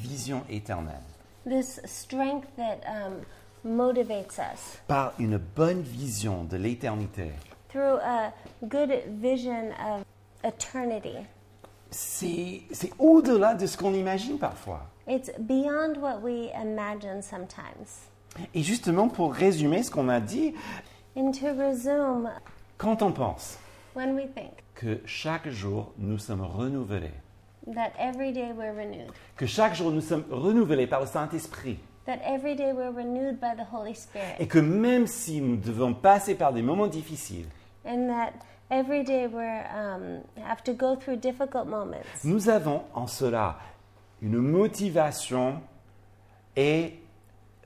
vision 0.00 0.42
éternelle 0.48 1.02
This 1.46 1.80
strength 1.86 2.48
that 2.56 2.80
um, 2.86 3.24
motivates 3.64 4.38
us 4.38 4.78
par 4.88 5.12
une 5.18 5.38
bonne 5.38 5.82
vision 5.82 6.44
de 6.44 6.56
l'éternité. 6.56 7.32
through 7.70 7.98
a 8.02 8.32
good 8.68 8.90
vision 9.20 9.72
of 9.78 10.04
eternity. 10.44 11.16
C'est 11.90 12.62
c'est 12.72 12.90
au-delà 12.98 13.54
de 13.54 13.66
ce 13.66 13.76
qu'on 13.76 13.94
imagine 13.94 14.38
parfois. 14.38 14.82
It's 15.06 15.30
beyond 15.38 15.96
what 16.00 16.20
we 16.20 16.50
imagine 16.54 17.22
sometimes. 17.22 18.08
Et 18.54 18.62
justement, 18.62 19.08
pour 19.08 19.34
résumer 19.34 19.82
ce 19.82 19.90
qu'on 19.90 20.08
a 20.08 20.20
dit, 20.20 20.54
And 21.16 21.32
to 21.32 21.48
resume, 21.48 22.30
quand 22.78 23.02
on 23.02 23.10
pense 23.10 23.58
when 23.94 24.14
we 24.14 24.26
think 24.32 24.52
que 24.76 25.00
chaque 25.04 25.48
jour 25.48 25.92
nous 25.98 26.18
sommes 26.18 26.42
renouvelés, 26.42 27.10
that 27.74 27.90
every 27.98 28.32
day 28.32 28.52
we're 28.56 28.72
renewed, 28.72 29.10
que 29.36 29.44
chaque 29.44 29.74
jour 29.74 29.90
nous 29.90 30.00
sommes 30.00 30.24
renouvelés 30.30 30.86
par 30.86 31.00
le 31.00 31.06
Saint-Esprit, 31.06 31.78
that 32.06 32.20
every 32.24 32.54
day 32.54 32.72
we're 32.72 32.92
renewed 32.94 33.40
by 33.40 33.56
the 33.56 33.66
Holy 33.72 33.96
et 34.38 34.46
que 34.46 34.60
même 34.60 35.08
si 35.08 35.40
nous 35.40 35.56
devons 35.56 35.94
passer 35.94 36.36
par 36.36 36.52
des 36.52 36.62
moments 36.62 36.86
difficiles, 36.86 37.48
and 37.84 38.06
that 38.06 38.32
every 38.70 39.02
day 39.02 39.26
we're 39.26 39.64
um, 39.74 40.20
have 40.46 40.62
to 40.62 40.72
go 40.72 40.94
through 40.94 41.16
difficult 41.16 41.66
moments. 41.66 42.06
nous 42.22 42.48
avons 42.48 42.84
en 42.94 43.08
cela 43.08 43.58
une 44.22 44.38
motivation 44.38 45.60
et 46.54 46.99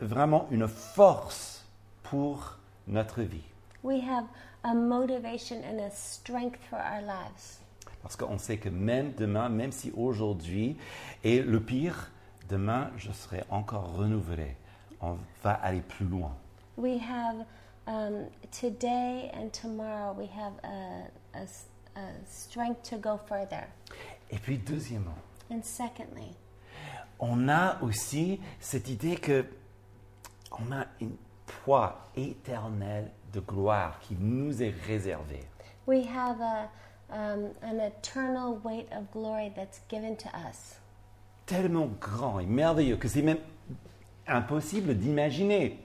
vraiment 0.00 0.46
une 0.50 0.68
force 0.68 1.64
pour 2.02 2.58
notre 2.86 3.22
vie. 3.22 3.44
We 3.82 4.00
have 4.02 4.24
a 4.62 4.74
motivation 4.74 5.62
and 5.64 5.78
a 5.80 5.90
strength 5.90 6.58
for 6.68 6.78
our 6.78 7.02
lives. 7.02 7.60
Parce 8.02 8.16
qu'on 8.16 8.38
sait 8.38 8.58
que 8.58 8.68
même 8.68 9.12
demain, 9.12 9.48
même 9.48 9.72
si 9.72 9.90
aujourd'hui 9.96 10.76
est 11.22 11.44
le 11.44 11.60
pire, 11.60 12.10
demain 12.48 12.90
je 12.96 13.12
serai 13.12 13.42
encore 13.50 13.94
renouvelé. 13.96 14.56
On 15.00 15.16
va 15.42 15.52
aller 15.52 15.80
plus 15.80 16.06
loin. 16.06 16.34
We 16.76 16.98
have 16.98 17.44
um, 17.86 18.26
today 18.50 19.30
and 19.34 19.50
tomorrow. 19.50 20.14
We 20.18 20.28
have 20.28 20.52
a, 20.64 21.38
a 21.38 21.46
a 21.96 22.10
strength 22.26 22.82
to 22.90 22.98
go 22.98 23.18
further. 23.28 23.66
Et 24.30 24.38
puis 24.38 24.58
deuxièmement, 24.58 25.16
And 25.50 25.62
secondly, 25.62 26.34
on 27.20 27.48
a 27.48 27.80
aussi 27.82 28.40
cette 28.60 28.88
idée 28.88 29.16
que 29.16 29.44
on 30.60 30.72
a 30.72 30.86
un 31.02 31.10
poids 31.64 32.10
éternel 32.16 33.10
de 33.32 33.40
gloire 33.40 33.98
qui 34.00 34.16
nous 34.18 34.62
est 34.62 34.74
réservé. 34.86 35.40
we 35.86 36.06
have 36.06 36.40
a 36.40 36.68
um, 37.10 37.50
an 37.62 37.78
eternal 37.80 38.58
weight 38.64 38.88
of 38.92 39.04
glory 39.12 39.52
that's 39.54 39.80
given 39.90 40.16
to 40.16 40.28
us. 40.48 40.76
Tellement 41.46 41.88
grand 42.00 42.40
et 42.40 42.46
merveilleux 42.46 42.96
que 42.96 43.08
c'est 43.08 43.20
même 43.22 43.38
impossible 44.26 44.94
d'imaginer, 44.94 45.78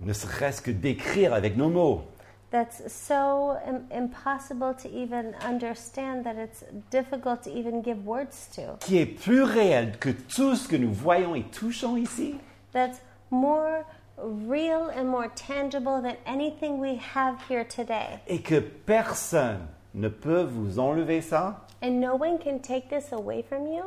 ne 0.00 0.12
serait-ce 0.12 0.60
que 0.60 0.70
d'écrire 0.72 1.32
avec 1.34 1.56
nos 1.56 1.68
mots. 1.68 2.02
That's 2.50 2.82
so 2.92 3.52
Im- 3.66 3.86
impossible 3.90 4.74
to 4.82 4.88
even 4.88 5.32
understand 5.48 6.24
that 6.24 6.34
it's 6.36 6.64
difficult 6.90 7.42
to 7.44 7.50
even 7.50 7.82
give 7.82 8.04
words 8.04 8.48
to. 8.56 8.76
qui 8.80 8.98
est 8.98 9.06
plus 9.06 9.42
réel 9.42 9.96
que 9.98 10.10
tout 10.10 10.56
ce 10.56 10.68
que 10.68 10.76
nous 10.76 10.92
voyons 10.92 11.34
et 11.34 11.44
touchons 11.44 11.96
ici. 11.96 12.34
That's 12.72 12.98
more 13.32 13.84
real 14.18 14.90
and 14.94 15.04
more 15.08 15.28
tangible 15.34 16.00
than 16.00 16.16
anything 16.26 16.78
we 16.78 16.96
have 17.14 17.36
here 17.48 17.64
today. 17.64 18.20
et 18.28 18.40
que 18.42 18.60
personne 18.60 19.66
ne 19.94 20.08
peut 20.08 20.42
vous 20.44 20.78
enlever 20.78 21.20
ça, 21.20 21.66
And 21.82 21.98
no 22.00 22.14
one 22.14 22.38
can 22.38 22.58
take 22.60 22.88
this 22.88 23.12
away 23.12 23.42
from 23.42 23.66
you? 23.66 23.82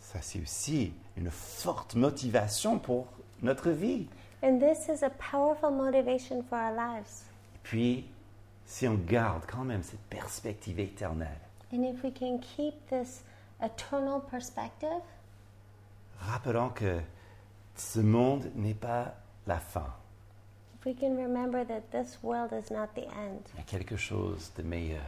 ça 0.00 0.20
c'est 0.22 0.40
aussi 0.40 0.92
une 1.16 1.30
forte 1.30 1.96
motivation 1.96 2.78
pour 2.78 3.06
notre 3.42 3.70
vie. 3.70 4.06
And 4.42 4.58
this 4.60 4.88
is 4.88 5.02
a 5.02 5.10
powerful 5.10 5.70
motivation 5.70 6.42
for 6.48 6.56
our 6.58 6.72
lives. 6.74 7.24
Et 7.56 7.58
puis, 7.62 8.04
si 8.66 8.86
on 8.86 8.94
garde 8.94 9.42
quand 9.46 9.64
même 9.64 9.82
cette 9.82 10.02
perspective 10.10 10.78
éternelle, 10.78 11.40
And 11.72 11.82
if 11.82 12.04
we 12.04 12.12
can 12.12 12.38
keep 12.38 12.74
this 12.90 13.24
eternal 13.60 14.20
perspective, 14.30 15.00
rappelons 16.20 16.68
que 16.68 17.00
ce 17.76 18.00
monde 18.00 18.50
n'est 18.54 18.74
pas 18.74 19.14
la 19.46 19.58
fin, 19.58 19.86
if 20.78 20.84
we 20.86 20.94
can 20.94 21.16
remember 21.16 21.64
that 21.64 21.90
this 21.90 22.18
world 22.22 22.52
is 22.52 22.72
not 22.72 22.88
the 22.94 23.04
end, 23.16 23.40
il 23.54 23.58
y 23.58 23.60
a 23.60 23.64
quelque 23.66 23.96
chose 23.96 24.52
de 24.56 24.62
meilleur. 24.62 25.00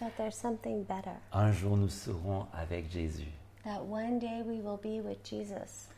that 0.00 0.10
there's 0.16 0.36
something 0.36 0.84
better, 0.84 1.12
Un 1.32 1.52
jour 1.52 1.76
nous 1.76 1.88
serons 1.88 2.46
avec 2.52 2.90
Jésus. 2.90 3.32
that 3.64 3.82
one 3.82 4.18
day 4.18 4.42
we 4.44 4.60
will 4.60 4.78
be 4.82 5.00
with 5.04 5.22
Jesus. 5.24 5.88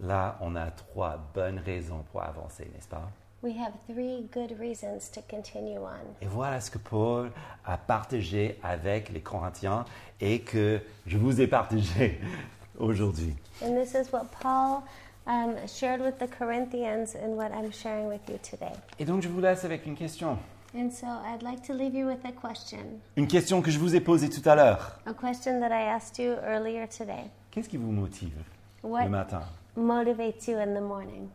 Là, 0.00 0.36
on 0.40 0.54
a 0.54 0.70
trois 0.70 1.18
bonnes 1.34 1.58
raisons 1.58 2.04
pour 2.12 2.22
avancer, 2.22 2.70
n'est-ce 2.72 2.86
pas? 2.88 3.10
We 3.42 3.52
have 3.56 3.72
three 3.88 4.28
good 4.32 4.56
reasons 4.58 5.10
to 5.12 5.20
continue 5.28 5.78
on. 5.78 6.06
Et 6.20 6.26
voilà 6.26 6.60
ce 6.60 6.70
que 6.70 6.78
Paul 6.78 7.30
a 7.64 7.76
partagé 7.78 8.58
avec 8.62 9.10
les 9.10 9.20
Corinthiens 9.20 9.84
et 10.20 10.40
que 10.40 10.80
je 11.06 11.18
vous 11.18 11.40
ai 11.40 11.46
partagé 11.48 12.20
aujourd'hui. 12.78 13.34
And 13.62 13.74
this 13.74 13.94
is 13.94 14.12
what 14.12 14.26
Paul 14.40 14.82
um, 15.28 15.54
shared 15.68 16.00
with 16.00 16.18
the 16.18 16.26
Corinthians 16.26 17.14
and 17.14 17.36
what 17.36 17.52
I'm 17.52 17.70
sharing 17.70 18.08
with 18.08 18.22
you 18.28 18.38
today. 18.42 18.72
Et 18.98 19.04
donc 19.04 19.22
je 19.22 19.28
vous 19.28 19.40
laisse 19.40 19.64
avec 19.64 19.86
une 19.86 19.94
question. 19.94 20.38
And 20.74 20.90
so 20.90 21.06
I'd 21.06 21.42
like 21.42 21.62
to 21.66 21.72
leave 21.72 21.94
you 21.94 22.06
with 22.06 22.24
a 22.24 22.32
question, 22.32 23.00
Une 23.16 23.26
question 23.28 23.62
que 23.62 23.70
je 23.70 23.78
vous 23.78 23.94
ai 23.94 24.00
posée 24.00 24.28
tout 24.28 24.46
à 24.48 24.54
l'heure. 24.54 24.98
a 25.06 25.14
question 25.14 25.60
that 25.60 25.70
I 25.70 25.84
asked 25.88 26.18
you 26.18 26.32
earlier 26.44 26.86
today. 26.88 27.30
Qu'est-ce 27.50 27.68
qui 27.68 27.76
vous 27.78 27.90
motive 27.92 28.34
le 28.82 28.88
What 28.90 29.08
matin? 29.08 29.42
motivates 29.76 30.46
you 30.48 30.58
in 30.58 30.74
the 30.74 30.82
morning? 30.82 31.28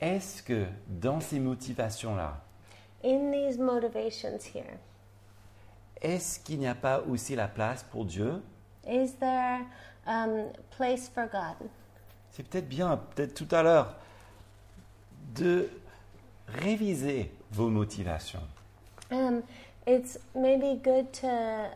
Est-ce 0.00 0.42
que 0.42 0.66
dans 0.88 1.20
ces 1.20 1.38
motivations-là, 1.38 2.34
In 3.04 3.30
these 3.30 3.56
motivations 3.58 4.38
here, 4.54 4.76
est-ce 6.02 6.38
qu'il 6.40 6.58
n'y 6.58 6.66
a 6.68 6.74
pas 6.74 7.00
aussi 7.08 7.34
la 7.36 7.48
place 7.48 7.82
pour 7.84 8.04
Dieu? 8.04 8.42
is 8.86 9.12
there 9.18 9.60
um, 10.06 10.50
place 10.76 11.08
for 11.08 11.26
God? 11.26 11.68
C'est 12.36 12.42
peut-être 12.42 12.68
bien, 12.68 13.00
peut-être 13.14 13.32
tout 13.32 13.48
à 13.50 13.62
l'heure, 13.62 13.94
de 15.34 15.70
réviser 16.48 17.32
vos 17.50 17.70
motivations. 17.70 18.42
Um, 19.10 19.40
it's 19.86 20.18
maybe 20.34 20.78
good 20.82 21.10
to 21.22 21.28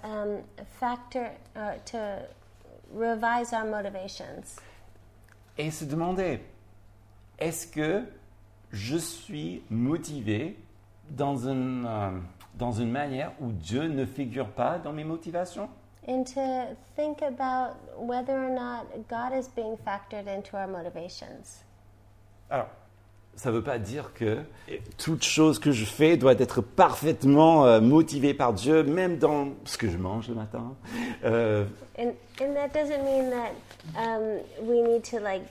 um, 0.05 0.43
factor 0.79 1.31
uh, 1.57 1.79
to 1.87 2.19
revise 2.95 3.55
our 3.55 3.65
motivations 3.65 4.61
Et 5.57 5.71
se 5.71 5.87
demander, 5.87 6.41
est-ce 7.39 7.67
que 7.67 8.03
je 8.71 8.99
suis 8.99 9.63
motivé 9.71 10.59
dans 11.09 11.49
une, 11.49 11.87
euh, 11.87 12.11
dans 12.57 12.73
une 12.73 12.91
manière 12.91 13.33
où 13.41 13.51
Dieu 13.51 13.89
ne 13.89 14.05
figure 14.05 14.51
pas 14.51 14.79
dans 14.79 14.93
mes 14.93 15.05
motivations? 15.05 15.71
And 16.07 16.25
to 16.25 16.77
think 16.97 17.23
about 17.23 17.77
whether 17.99 18.33
or 18.35 18.51
not 18.51 18.87
God 19.09 19.33
is 19.33 19.49
being 19.49 19.77
factored 19.87 20.27
into 20.27 20.57
our 20.57 20.67
motivations. 20.67 21.63
Alors, 22.51 22.69
ça 23.37 23.51
ne 23.51 23.57
veut 23.57 23.63
pas 23.63 23.79
dire 23.79 24.13
que 24.15 24.39
toute 24.99 25.23
chose 25.23 25.59
que 25.59 25.71
je 25.73 25.85
fais 25.85 26.17
doit 26.17 26.33
être 26.35 26.61
parfaitement 26.63 27.65
euh, 27.65 27.81
motivée 27.81 28.35
par 28.35 28.53
Dieu, 28.53 28.83
même 28.83 29.19
dans 29.19 29.49
ce 29.65 29.79
que 29.79 29.89
je 29.89 29.97
mange 29.99 30.29
le 30.29 30.35
matin. 30.35 30.75
Euh, 31.25 31.65
And, 31.99 32.15
and 32.41 32.55
that 32.55 32.73
doesn't 32.73 33.05
mean 33.05 33.31
that 33.31 33.53
um, 33.97 34.41
we 34.63 34.81
need 34.81 35.05
to 35.05 35.21
like 35.21 35.43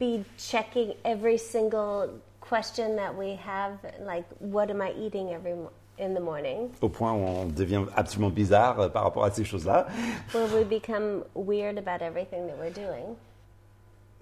be 0.00 0.24
checking 0.36 0.94
every 1.04 1.38
single 1.38 2.08
question 2.40 2.96
that 2.96 3.14
we 3.16 3.36
have, 3.36 3.78
like 4.04 4.24
what 4.40 4.68
am 4.70 4.80
I 4.82 4.92
eating 4.98 5.30
every 5.30 5.54
mo- 5.54 5.70
in 6.00 6.14
the 6.14 6.20
morning, 6.20 6.68
au 6.80 6.88
point 6.88 7.12
où 7.12 7.24
on 7.24 7.46
devient 7.46 7.84
absolument 7.96 8.30
bizarre 8.30 8.80
euh, 8.80 8.88
par 8.88 9.04
rapport 9.04 9.24
à 9.24 9.30
ces 9.30 9.44
choses-là. 9.44 9.86
where 10.32 10.46
we 10.54 10.64
become 10.64 11.24
weird 11.34 11.78
about 11.78 12.02
everything 12.02 12.46
that 12.46 12.56
we're 12.58 12.72
doing. 12.72 13.16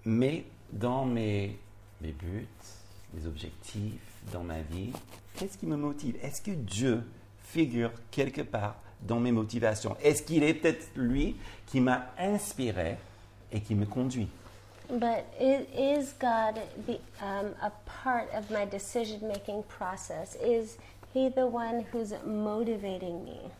Mais 0.05 0.45
dans 0.72 1.05
mes, 1.05 1.59
mes 2.01 2.12
buts, 2.12 2.47
des 3.12 3.26
objectifs 3.26 4.01
dans 4.33 4.43
ma 4.43 4.61
vie, 4.61 4.93
qu'est-ce 5.37 5.57
qui 5.57 5.66
me 5.66 5.76
motive? 5.76 6.16
Est-ce 6.22 6.43
que 6.43 6.51
Dieu 6.51 7.03
figure 7.43 7.91
quelque 8.11 8.43
part 8.43 8.76
dans 9.03 9.20
mes 9.20 9.33
motivations? 9.33 9.97
Est-ce 10.03 10.22
qu'il 10.22 10.43
est 10.43 10.55
peut-être 10.55 10.89
lui 10.97 11.37
qui 11.66 11.81
m'a 11.81 12.07
inspiré 12.18 12.97
et 13.53 13.61
qui 13.61 13.74
me 13.74 13.87
conduit? 13.87 14.29
But 14.91 15.26
is 15.39 16.14
God 16.18 16.61
the, 16.87 16.99
um, 17.20 17.55
a 17.61 17.70
part 17.85 18.26
of 18.35 18.51
my 18.51 18.64
decision 18.64 19.20
making 19.29 19.62
process? 19.64 20.35
Is 20.43 20.79
He 21.14 21.30
the 21.30 21.46
one 21.46 21.84
who's 21.92 22.12
motivating 22.24 23.24
me? 23.24 23.50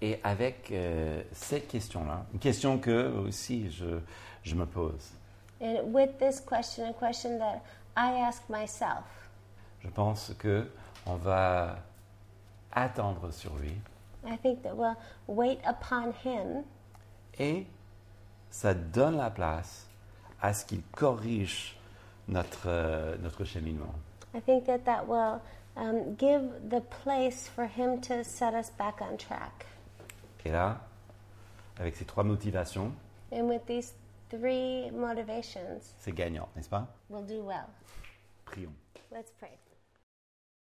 Et 0.00 0.18
avec 0.24 0.70
euh, 0.72 1.22
cette 1.32 1.68
question-là, 1.68 2.24
une 2.32 2.40
question 2.40 2.78
que 2.78 3.08
aussi 3.24 3.70
je, 3.70 4.00
je 4.42 4.54
me 4.54 4.66
pose, 4.66 5.12
And 5.60 5.92
with 5.92 6.18
this 6.18 6.40
question, 6.40 6.88
a 6.88 6.92
question 6.92 7.38
that 7.38 7.62
I 7.96 8.20
ask 8.20 8.42
myself, 8.48 9.04
je 9.80 9.88
pense 9.88 10.34
que 10.38 10.66
on 11.06 11.14
va 11.14 11.76
attendre 12.72 13.30
sur 13.32 13.54
lui 13.56 13.74
I 14.24 14.36
think 14.36 14.62
that 14.62 14.76
we'll 14.76 14.96
wait 15.28 15.58
upon 15.64 16.12
Him 16.24 16.64
et 17.38 17.66
ça 18.50 18.74
donne 18.74 19.16
la 19.16 19.30
place 19.30 19.86
à 20.40 20.52
ce 20.52 20.64
qu'il 20.64 20.82
corrige 20.92 21.76
notre, 22.28 22.66
euh, 22.66 23.16
notre 23.22 23.44
cheminement. 23.44 23.94
I 24.34 24.40
think 24.40 24.64
that 24.66 24.84
that 24.84 25.06
will 25.06 25.40
um, 25.76 26.14
give 26.16 26.68
the 26.70 26.80
place 26.80 27.48
for 27.48 27.66
Him 27.66 28.00
to 28.02 28.22
set 28.24 28.54
us 28.54 28.70
back 28.70 29.00
on 29.00 29.16
track. 29.16 29.66
Et 30.44 30.50
là, 30.50 30.80
avec 31.78 31.96
ces 31.96 32.04
trois 32.04 32.24
motivations, 32.24 32.92
And 33.32 33.48
with 33.48 33.64
these 33.66 33.94
three 34.30 34.90
motivations, 34.90 35.80
c'est 35.98 36.12
gagnant, 36.14 36.48
n'est-ce 36.56 36.68
pas? 36.68 36.86
we'll 37.08 37.22
do 37.22 37.42
well. 37.42 37.68
Prions. 38.44 38.72
Let's 39.10 39.30
pray. 39.38 39.50